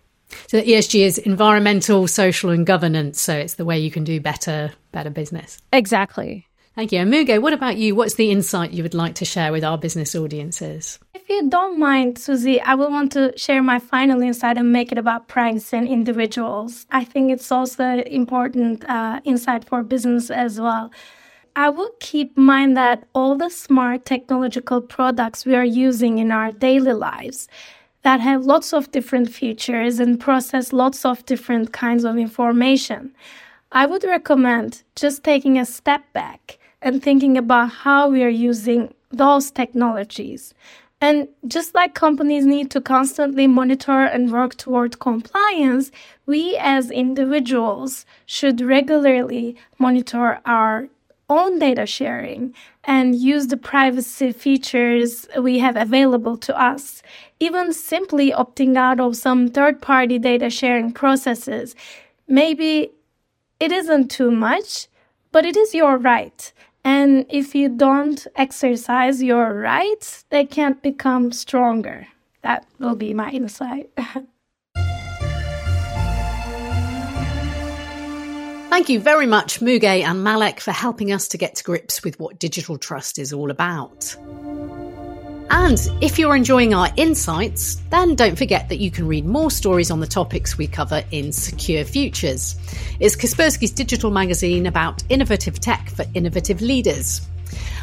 So 0.48 0.62
ESG 0.62 1.02
is 1.02 1.18
environmental, 1.18 2.08
social 2.08 2.50
and 2.50 2.66
governance, 2.66 3.22
so 3.22 3.36
it's 3.36 3.56
the 3.56 3.66
way 3.66 3.80
you 3.80 3.92
can 3.92 4.04
do 4.04 4.20
better 4.20 4.72
better 4.92 5.10
business. 5.10 5.60
Exactly. 5.74 6.49
Thank 6.80 6.94
you. 6.94 7.00
And 7.00 7.12
Muge, 7.12 7.42
what 7.42 7.52
about 7.52 7.76
you? 7.76 7.94
What's 7.94 8.14
the 8.14 8.32
insight 8.32 8.72
you 8.72 8.84
would 8.84 8.94
like 8.94 9.16
to 9.16 9.26
share 9.26 9.52
with 9.52 9.66
our 9.66 9.78
business 9.78 10.16
audiences? 10.16 10.98
If 11.14 11.28
you 11.28 11.50
don't 11.50 11.78
mind, 11.78 12.18
Susie, 12.18 12.62
I 12.62 12.76
will 12.76 12.90
want 12.90 13.12
to 13.12 13.38
share 13.38 13.62
my 13.62 13.80
final 13.80 14.22
insight 14.22 14.58
and 14.58 14.72
make 14.72 14.94
it 14.94 14.98
about 14.98 15.28
privacy 15.28 15.76
and 15.76 15.90
individuals. 15.90 16.86
I 16.90 17.04
think 17.04 17.34
it's 17.34 17.52
also 17.52 17.84
an 17.84 18.00
important 18.08 18.90
uh, 18.90 19.20
insight 19.26 19.66
for 19.66 19.84
business 19.84 20.32
as 20.32 20.58
well. 20.62 20.90
I 21.54 21.68
would 21.68 22.00
keep 22.00 22.38
in 22.38 22.44
mind 22.44 22.78
that 22.78 23.04
all 23.14 23.36
the 23.36 23.50
smart 23.50 24.06
technological 24.06 24.80
products 24.80 25.46
we 25.46 25.56
are 25.56 25.66
using 25.66 26.18
in 26.18 26.32
our 26.32 26.54
daily 26.54 26.94
lives 26.94 27.50
that 28.04 28.22
have 28.22 28.46
lots 28.46 28.72
of 28.72 28.90
different 28.92 29.30
features 29.34 30.00
and 30.00 30.18
process 30.18 30.72
lots 30.72 31.04
of 31.04 31.26
different 31.26 31.74
kinds 31.74 32.06
of 32.06 32.18
information. 32.18 33.14
I 33.74 33.86
would 33.86 34.06
recommend 34.06 34.84
just 34.96 35.26
taking 35.26 35.60
a 35.60 35.66
step 35.66 36.14
back 36.14 36.59
and 36.82 37.02
thinking 37.02 37.38
about 37.38 37.72
how 37.72 38.10
we 38.10 38.24
are 38.24 38.30
using 38.30 38.94
those 39.12 39.52
technologies. 39.52 40.54
And 41.02 41.30
just 41.48 41.74
like 41.74 41.94
companies 41.94 42.46
need 42.46 42.70
to 42.72 42.82
constantly 42.82 43.48
monitor 43.48 44.04
and 44.04 44.32
work 44.32 44.56
toward 44.56 45.00
compliance, 45.00 45.92
we 46.26 46.58
as 46.58 46.92
individuals 46.92 48.06
should 48.26 48.60
regularly 48.60 49.56
monitor 49.78 50.42
our 50.46 50.90
own 51.30 51.60
data 51.60 51.86
sharing 51.86 52.54
and 52.84 53.16
use 53.16 53.48
the 53.48 53.56
privacy 53.56 54.32
features 54.32 55.28
we 55.40 55.60
have 55.60 55.78
available 55.78 56.36
to 56.38 56.60
us. 56.60 57.02
Even 57.40 57.72
simply 57.72 58.32
opting 58.32 58.76
out 58.76 59.00
of 59.00 59.16
some 59.16 59.48
third 59.48 59.82
party 59.82 60.20
data 60.20 60.50
sharing 60.50 60.92
processes. 60.92 61.76
Maybe 62.28 62.92
it 63.60 63.72
isn't 63.72 64.10
too 64.10 64.32
much, 64.32 64.88
but 65.32 65.46
it 65.46 65.56
is 65.56 65.74
your 65.74 65.98
right. 65.98 66.52
And 66.90 67.28
if 67.30 67.54
you 67.54 67.70
don't 67.70 68.26
exercise 68.36 69.22
your 69.22 69.54
rights, 69.54 70.26
they 70.32 70.44
can't 70.44 70.82
become 70.82 71.32
stronger. 71.32 72.08
That 72.42 72.66
will 72.80 72.96
be 72.96 73.14
my 73.14 73.30
insight. 73.30 73.92
Thank 78.72 78.90
you 78.90 79.00
very 79.00 79.28
much, 79.28 79.60
Muge 79.60 79.84
and 79.84 80.24
Malek, 80.24 80.60
for 80.60 80.72
helping 80.72 81.12
us 81.12 81.28
to 81.28 81.38
get 81.38 81.54
to 81.58 81.64
grips 81.64 82.04
with 82.04 82.20
what 82.20 82.40
digital 82.40 82.80
trust 82.80 83.20
is 83.20 83.34
all 83.34 83.52
about. 83.52 84.16
And 85.52 85.80
if 86.00 86.20
you're 86.20 86.36
enjoying 86.36 86.76
our 86.76 86.90
insights, 86.96 87.76
then 87.90 88.14
don't 88.14 88.38
forget 88.38 88.70
that 88.70 88.80
you 88.80 88.92
can 88.92 89.08
read 89.08 89.26
more 89.26 89.50
stories 89.50 89.90
on 89.90 90.00
the 90.00 90.08
topics 90.08 90.58
we 90.58 90.68
cover 90.68 91.04
in 91.10 91.32
Secure 91.32 91.84
Futures. 91.84 92.56
It's 93.00 93.16
Kaspersky's 93.16 93.72
digital 93.72 94.12
magazine 94.12 94.68
about 94.68 95.04
innovative 95.10 95.60
tech 95.60 95.90
for 95.90 96.06
innovative 96.14 96.62
leaders. 96.62 97.22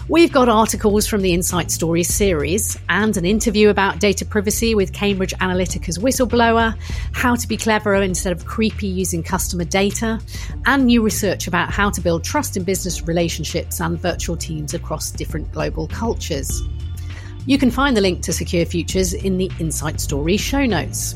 We've 0.08 0.32
got 0.32 0.48
articles 0.48 1.08
from 1.08 1.22
the 1.22 1.34
Insight 1.34 1.72
Stories 1.72 2.06
series 2.06 2.78
and 2.88 3.16
an 3.16 3.24
interview 3.24 3.70
about 3.70 3.98
data 3.98 4.24
privacy 4.24 4.76
with 4.76 4.92
Cambridge 4.92 5.34
Analytica's 5.40 5.98
whistleblower, 5.98 6.76
how 7.10 7.34
to 7.34 7.48
be 7.48 7.56
cleverer 7.56 8.00
instead 8.02 8.32
of 8.32 8.46
creepy 8.46 8.86
using 8.86 9.24
customer 9.24 9.64
data, 9.64 10.20
and 10.66 10.86
new 10.86 11.02
research 11.02 11.48
about 11.48 11.72
how 11.72 11.90
to 11.90 12.00
build 12.00 12.22
trust 12.22 12.56
in 12.56 12.62
business 12.62 13.08
relationships 13.08 13.80
and 13.80 14.00
virtual 14.00 14.36
teams 14.36 14.72
across 14.72 15.10
different 15.10 15.50
global 15.50 15.88
cultures. 15.88 16.62
You 17.48 17.58
can 17.58 17.70
find 17.70 17.96
the 17.96 18.00
link 18.00 18.22
to 18.22 18.32
Secure 18.32 18.66
Futures 18.66 19.14
in 19.14 19.38
the 19.38 19.50
Insight 19.60 20.00
Story 20.00 20.36
show 20.36 20.66
notes. 20.66 21.14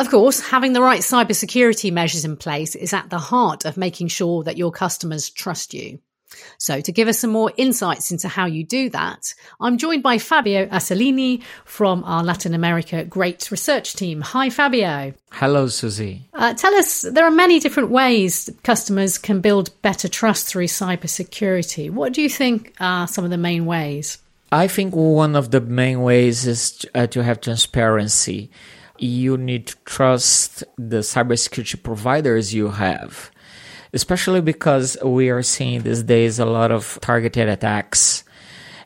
Of 0.00 0.10
course, 0.10 0.40
having 0.40 0.72
the 0.72 0.82
right 0.82 1.00
cybersecurity 1.00 1.92
measures 1.92 2.24
in 2.24 2.36
place 2.36 2.74
is 2.74 2.92
at 2.92 3.10
the 3.10 3.18
heart 3.18 3.64
of 3.64 3.76
making 3.76 4.08
sure 4.08 4.42
that 4.42 4.56
your 4.56 4.72
customers 4.72 5.30
trust 5.30 5.72
you. 5.72 6.00
So, 6.58 6.80
to 6.80 6.92
give 6.92 7.08
us 7.08 7.18
some 7.18 7.30
more 7.30 7.52
insights 7.56 8.10
into 8.10 8.28
how 8.28 8.46
you 8.46 8.64
do 8.64 8.90
that, 8.90 9.34
I'm 9.60 9.78
joined 9.78 10.02
by 10.02 10.18
Fabio 10.18 10.66
Assolini 10.66 11.42
from 11.64 12.04
our 12.04 12.22
Latin 12.22 12.54
America 12.54 13.04
Great 13.04 13.50
Research 13.50 13.94
Team. 13.94 14.20
Hi, 14.20 14.50
Fabio. 14.50 15.14
Hello, 15.32 15.66
Susie. 15.68 16.28
Uh, 16.32 16.54
tell 16.54 16.74
us, 16.74 17.02
there 17.02 17.24
are 17.24 17.30
many 17.30 17.58
different 17.58 17.90
ways 17.90 18.50
customers 18.62 19.18
can 19.18 19.40
build 19.40 19.70
better 19.82 20.08
trust 20.08 20.46
through 20.46 20.66
cybersecurity. 20.66 21.90
What 21.90 22.12
do 22.12 22.22
you 22.22 22.28
think 22.28 22.72
are 22.80 23.08
some 23.08 23.24
of 23.24 23.30
the 23.30 23.38
main 23.38 23.66
ways? 23.66 24.18
I 24.52 24.68
think 24.68 24.94
one 24.94 25.34
of 25.34 25.50
the 25.50 25.60
main 25.60 26.02
ways 26.02 26.46
is 26.46 26.86
uh, 26.94 27.08
to 27.08 27.24
have 27.24 27.40
transparency. 27.40 28.50
You 28.98 29.36
need 29.36 29.66
to 29.66 29.76
trust 29.84 30.62
the 30.78 30.98
cybersecurity 30.98 31.82
providers 31.82 32.54
you 32.54 32.68
have 32.68 33.32
especially 33.94 34.40
because 34.40 34.98
we 35.02 35.30
are 35.30 35.42
seeing 35.42 35.82
these 35.82 36.02
days 36.02 36.38
a 36.38 36.44
lot 36.44 36.70
of 36.70 36.98
targeted 37.00 37.48
attacks 37.48 38.24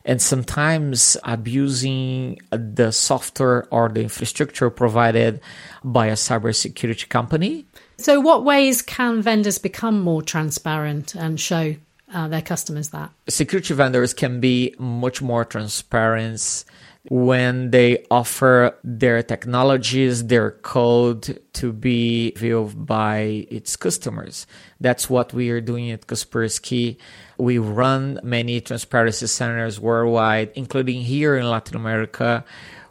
and 0.05 0.21
sometimes 0.21 1.17
abusing 1.23 2.39
the 2.51 2.91
software 2.91 3.67
or 3.71 3.89
the 3.89 4.01
infrastructure 4.01 4.69
provided 4.69 5.41
by 5.83 6.07
a 6.07 6.13
cybersecurity 6.13 7.09
company. 7.09 7.65
So, 7.97 8.19
what 8.21 8.45
ways 8.45 8.81
can 8.81 9.21
vendors 9.21 9.57
become 9.57 9.99
more 10.01 10.21
transparent 10.21 11.15
and 11.15 11.39
show 11.39 11.75
uh, 12.13 12.27
their 12.27 12.41
customers 12.41 12.89
that? 12.89 13.11
Security 13.27 13.73
vendors 13.73 14.13
can 14.13 14.39
be 14.39 14.73
much 14.79 15.21
more 15.21 15.43
transparent 15.43 16.63
when 17.07 17.71
they 17.71 18.05
offer 18.11 18.75
their 18.83 19.23
technologies, 19.23 20.27
their 20.27 20.51
code 20.51 21.41
to 21.53 21.71
be 21.71 22.31
viewed 22.31 22.85
by 22.85 23.47
its 23.49 23.75
customers. 23.77 24.45
That's 24.81 25.09
what 25.09 25.33
we 25.33 25.49
are 25.49 25.61
doing 25.61 25.91
at 25.91 26.07
Kaspersky. 26.07 26.97
We 27.37 27.57
run 27.57 28.19
many 28.21 28.59
transparency 28.59 29.27
centers 29.27 29.79
worldwide, 29.79 30.51
including 30.55 31.01
here 31.01 31.37
in 31.37 31.49
Latin 31.49 31.77
America, 31.77 32.43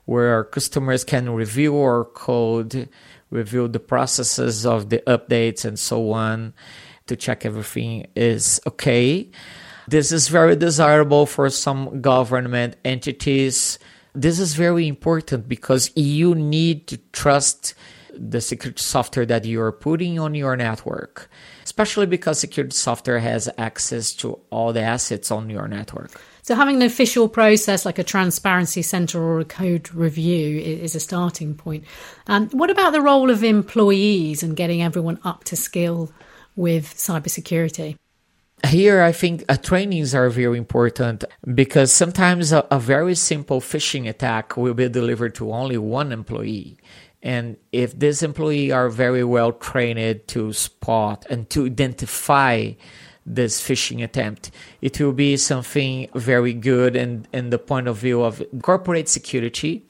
where 0.07 0.33
our 0.33 0.45
customers 0.45 1.05
can 1.05 1.29
review 1.31 1.77
our 1.79 2.05
code, 2.05 2.89
review 3.31 3.69
the 3.69 3.81
processes 3.81 4.65
of 4.65 4.89
the 4.89 5.03
updates 5.07 5.67
and 5.67 5.79
so 5.79 6.13
on 6.13 6.55
to 7.07 7.17
check 7.17 7.45
everything 7.45 8.07
is 8.17 8.61
okay. 8.67 9.31
This 9.87 10.13
is 10.13 10.29
very 10.29 10.57
desirable 10.57 11.27
for 11.27 11.49
some 11.51 12.01
government 12.01 12.77
entities. 12.85 13.79
This 14.19 14.41
is 14.41 14.55
very 14.55 14.89
important 14.89 15.49
because 15.49 15.93
you 15.95 16.35
need 16.35 16.89
to 16.89 16.97
trust 17.13 17.75
the 18.13 18.41
security 18.41 18.83
software 18.83 19.25
that 19.25 19.45
you're 19.45 19.71
putting 19.71 20.19
on 20.19 20.35
your 20.35 20.57
network, 20.57 21.31
especially 21.63 22.07
because 22.07 22.41
security 22.41 22.75
software 22.75 23.21
has 23.21 23.49
access 23.59 24.13
to 24.15 24.41
all 24.51 24.73
the 24.73 24.81
assets 24.83 25.31
on 25.31 25.49
your 25.49 25.69
network. 25.69 26.21
So, 26.43 26.57
having 26.57 26.77
an 26.77 26.83
official 26.83 27.29
process 27.29 27.87
like 27.87 28.01
a 28.01 28.03
transparency 28.03 28.83
center 28.83 29.23
or 29.23 29.39
a 29.39 29.45
code 29.45 29.95
review 29.95 30.59
is 30.59 30.97
a 30.97 31.01
starting 31.01 31.55
point. 31.55 31.85
Um, 32.27 32.49
what 32.49 32.71
about 32.71 32.91
the 32.91 33.01
role 33.01 33.31
of 33.31 33.45
employees 33.45 34.43
and 34.43 34.57
getting 34.57 34.83
everyone 34.83 35.21
up 35.23 35.45
to 35.45 35.55
skill 35.55 36.11
with 36.57 36.93
cybersecurity? 36.97 37.95
Here, 38.67 39.03
I 39.03 39.13
think 39.13 39.45
uh, 39.49 39.57
trainings 39.57 40.15
are 40.15 40.29
very 40.29 40.59
important 40.59 41.25
because 41.55 41.93
sometimes 41.93 42.53
a, 42.53 42.67
a 42.71 42.81
very 42.81 43.15
simple 43.15 43.61
phishing 43.61 44.09
attack 44.09 44.57
will 44.57 44.75
be 44.75 44.89
delivered 44.89 45.35
to 45.37 45.53
only 45.53 45.79
one 45.79 46.13
employee. 46.13 46.77
And 47.23 47.57
if 47.73 47.99
this 47.99 48.23
employee 48.23 48.73
are 48.73 48.89
very 48.89 49.25
well 49.25 49.53
trained 49.53 50.27
to 50.29 50.53
spot 50.53 51.25
and 51.31 51.49
to 51.51 51.67
identify 51.67 52.73
this 53.25 53.61
phishing 53.61 54.03
attempt, 54.03 54.51
it 54.81 55.01
will 55.01 55.13
be 55.13 55.37
something 55.37 56.09
very 56.15 56.53
good 56.53 56.97
in, 56.97 57.27
in 57.33 57.51
the 57.51 57.59
point 57.59 57.87
of 57.87 57.99
view 57.99 58.23
of 58.23 58.43
corporate 58.63 59.09
security 59.09 59.88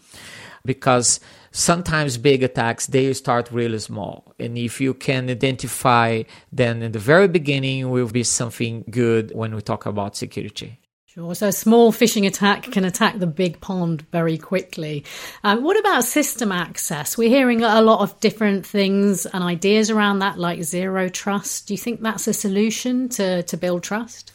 because 0.72 1.18
sometimes 1.50 2.18
big 2.30 2.40
attacks 2.42 2.86
they 2.86 3.12
start 3.14 3.50
really 3.50 3.80
small. 3.90 4.14
And 4.38 4.56
if 4.56 4.80
you 4.80 4.92
can 4.94 5.22
identify 5.28 6.22
then 6.52 6.74
in 6.86 6.92
the 6.92 7.04
very 7.12 7.28
beginning 7.38 7.90
will 7.90 8.12
be 8.20 8.22
something 8.22 8.84
good 9.00 9.32
when 9.34 9.54
we 9.54 9.60
talk 9.62 9.86
about 9.86 10.16
security 10.24 10.78
Sure. 11.18 11.34
So 11.34 11.48
a 11.48 11.52
small 11.52 11.90
phishing 11.90 12.28
attack 12.28 12.70
can 12.70 12.84
attack 12.84 13.18
the 13.18 13.26
big 13.26 13.60
pond 13.60 14.02
very 14.12 14.38
quickly. 14.38 15.04
Um, 15.42 15.64
what 15.64 15.76
about 15.76 16.04
system 16.04 16.52
access? 16.52 17.18
We're 17.18 17.28
hearing 17.28 17.60
a 17.60 17.82
lot 17.82 18.02
of 18.02 18.20
different 18.20 18.64
things 18.64 19.26
and 19.26 19.42
ideas 19.42 19.90
around 19.90 20.20
that, 20.20 20.38
like 20.38 20.62
zero 20.62 21.08
trust. 21.08 21.66
Do 21.66 21.74
you 21.74 21.78
think 21.78 22.02
that's 22.02 22.28
a 22.28 22.32
solution 22.32 23.08
to, 23.08 23.42
to 23.42 23.56
build 23.56 23.82
trust? 23.82 24.30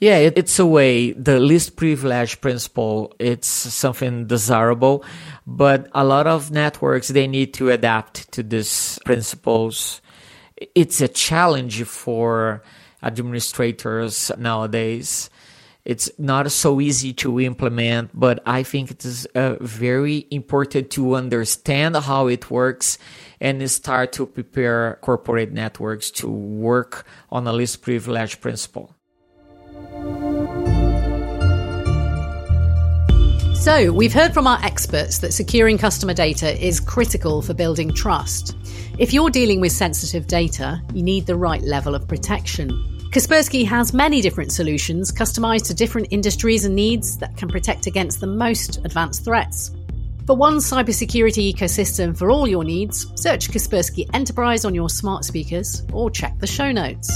Yeah, 0.00 0.16
it, 0.16 0.36
it's 0.36 0.58
a 0.58 0.66
way. 0.66 1.12
The 1.12 1.38
least 1.38 1.76
privilege 1.76 2.40
principle, 2.40 3.14
it's 3.20 3.46
something 3.46 4.26
desirable, 4.26 5.04
but 5.46 5.88
a 5.94 6.04
lot 6.04 6.26
of 6.26 6.50
networks, 6.50 7.06
they 7.06 7.28
need 7.28 7.54
to 7.54 7.70
adapt 7.70 8.32
to 8.32 8.42
these 8.42 8.98
principles. 9.04 10.00
It's 10.74 11.00
a 11.00 11.06
challenge 11.06 11.84
for 11.84 12.64
administrators 13.00 14.32
nowadays. 14.36 15.30
It's 15.86 16.10
not 16.18 16.50
so 16.50 16.80
easy 16.80 17.12
to 17.12 17.38
implement, 17.38 18.10
but 18.12 18.42
I 18.44 18.64
think 18.64 18.90
it 18.90 19.04
is 19.04 19.24
uh, 19.36 19.54
very 19.60 20.26
important 20.32 20.90
to 20.90 21.14
understand 21.14 21.94
how 21.94 22.26
it 22.26 22.50
works 22.50 22.98
and 23.40 23.70
start 23.70 24.12
to 24.14 24.26
prepare 24.26 24.98
corporate 25.00 25.52
networks 25.52 26.10
to 26.10 26.28
work 26.28 27.06
on 27.30 27.46
a 27.46 27.52
least 27.52 27.82
privilege 27.82 28.40
principle. 28.40 28.96
So, 33.54 33.92
we've 33.92 34.12
heard 34.12 34.34
from 34.34 34.48
our 34.48 34.58
experts 34.64 35.18
that 35.18 35.32
securing 35.32 35.78
customer 35.78 36.14
data 36.14 36.50
is 36.60 36.80
critical 36.80 37.42
for 37.42 37.54
building 37.54 37.92
trust. 37.92 38.56
If 38.98 39.12
you're 39.12 39.30
dealing 39.30 39.60
with 39.60 39.70
sensitive 39.70 40.26
data, 40.26 40.82
you 40.92 41.04
need 41.04 41.26
the 41.26 41.36
right 41.36 41.62
level 41.62 41.94
of 41.94 42.08
protection. 42.08 42.95
Kaspersky 43.16 43.64
has 43.64 43.94
many 43.94 44.20
different 44.20 44.52
solutions 44.52 45.10
customized 45.10 45.68
to 45.68 45.74
different 45.74 46.08
industries 46.10 46.66
and 46.66 46.74
needs 46.76 47.16
that 47.16 47.34
can 47.34 47.48
protect 47.48 47.86
against 47.86 48.20
the 48.20 48.26
most 48.26 48.76
advanced 48.84 49.24
threats. 49.24 49.70
For 50.26 50.36
one 50.36 50.58
cybersecurity 50.58 51.50
ecosystem 51.50 52.14
for 52.14 52.30
all 52.30 52.46
your 52.46 52.62
needs, 52.62 53.06
search 53.18 53.48
Kaspersky 53.48 54.06
Enterprise 54.12 54.66
on 54.66 54.74
your 54.74 54.90
smart 54.90 55.24
speakers 55.24 55.82
or 55.94 56.10
check 56.10 56.38
the 56.40 56.46
show 56.46 56.70
notes. 56.70 57.10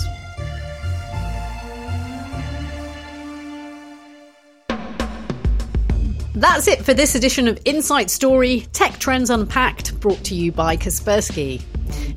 That's 6.35 6.67
it 6.67 6.83
for 6.83 6.95
this 6.95 7.15
edition 7.15 7.47
of 7.47 7.61
Insight 7.67 8.09
Story 8.09 8.61
Tech 8.73 8.99
Trends 8.99 9.29
Unpacked, 9.29 10.01
brought 10.01 10.25
to 10.25 10.35
you 10.35 10.51
by 10.51 10.79
Kaspersky. 10.79 11.61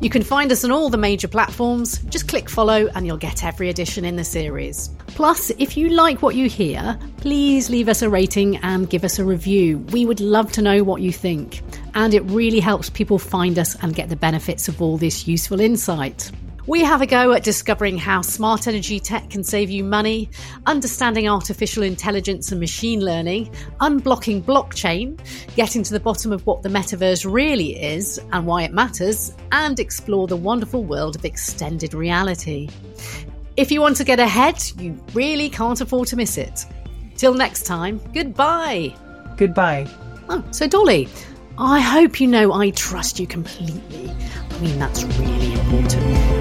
You 0.02 0.10
can 0.10 0.24
find 0.24 0.52
us 0.52 0.64
on 0.64 0.72
all 0.72 0.90
the 0.90 0.98
major 0.98 1.28
platforms. 1.28 2.00
Just 2.10 2.28
click 2.28 2.50
follow 2.50 2.88
and 2.96 3.06
you'll 3.06 3.18
get 3.18 3.44
every 3.44 3.70
edition 3.70 4.06
in 4.06 4.16
the 4.16 4.24
series. 4.24 4.90
Plus, 5.08 5.52
if 5.60 5.78
you 5.78 5.90
like 5.90 6.22
what 6.22 6.36
you 6.36 6.50
hear, 6.50 6.98
please 7.18 7.70
leave 7.70 7.88
us 7.88 8.02
a 8.02 8.10
rating 8.10 8.58
and 8.58 8.90
give 8.90 9.04
us 9.04 9.20
a 9.20 9.26
review. 9.26 9.80
We 9.92 10.06
would 10.06 10.20
love 10.20 10.52
to 10.54 10.62
know 10.62 10.84
what 10.84 11.02
you 11.02 11.12
think. 11.12 11.62
And 11.94 12.14
it 12.14 12.22
really 12.22 12.60
helps 12.60 12.90
people 12.90 13.20
find 13.20 13.60
us 13.60 13.76
and 13.84 13.96
get 13.96 14.10
the 14.10 14.16
benefits 14.16 14.68
of 14.68 14.82
all 14.82 14.98
this 14.98 15.28
useful 15.28 15.60
insight. 15.60 16.32
We 16.66 16.82
have 16.82 17.02
a 17.02 17.06
go 17.06 17.34
at 17.34 17.44
discovering 17.44 17.98
how 17.98 18.22
smart 18.22 18.68
energy 18.68 18.98
tech 18.98 19.30
can 19.30 19.44
save 19.44 19.70
you 19.70 19.84
money, 19.84 20.30
understanding 20.66 21.28
artificial 21.28 21.84
intelligence 21.84 22.52
and 22.52 22.60
machine 22.62 23.02
learning, 23.02 23.52
unblocking 23.82 24.44
blockchain, 24.44 25.20
getting 25.58 25.84
to 25.84 25.92
the 25.92 26.00
bottom 26.00 26.32
of 26.32 26.46
what 26.46 26.62
the 26.62 26.70
metaverse 26.70 27.30
really 27.30 27.84
is 27.84 28.18
and 28.32 28.46
why 28.46 28.64
it 28.64 28.72
matters, 28.72 29.36
and 29.52 29.78
explore 29.78 30.26
the 30.26 30.38
wonderful 30.38 30.86
world 30.86 31.18
of 31.18 31.26
extended 31.26 31.94
reality. 31.94 32.70
If 33.58 33.70
you 33.70 33.82
want 33.82 33.98
to 33.98 34.06
get 34.06 34.22
ahead, 34.22 34.64
you 34.80 34.98
really 35.14 35.50
can't 35.50 35.82
afford 35.82 36.08
to 36.10 36.16
miss 36.16 36.38
it. 36.38 36.66
Till 37.18 37.34
next 37.34 37.66
time, 37.66 38.00
goodbye. 38.14 38.96
Goodbye. 39.36 39.86
Oh, 40.30 40.42
so 40.52 40.66
Dolly, 40.68 41.10
I 41.58 41.82
hope 41.82 42.22
you 42.22 42.28
know 42.28 42.54
I 42.54 42.70
trust 42.70 43.20
you 43.20 43.28
completely. 43.28 44.12
I 44.54 44.60
mean, 44.60 44.78
that's 44.78 45.04
really 45.04 45.54
important. 45.54 46.34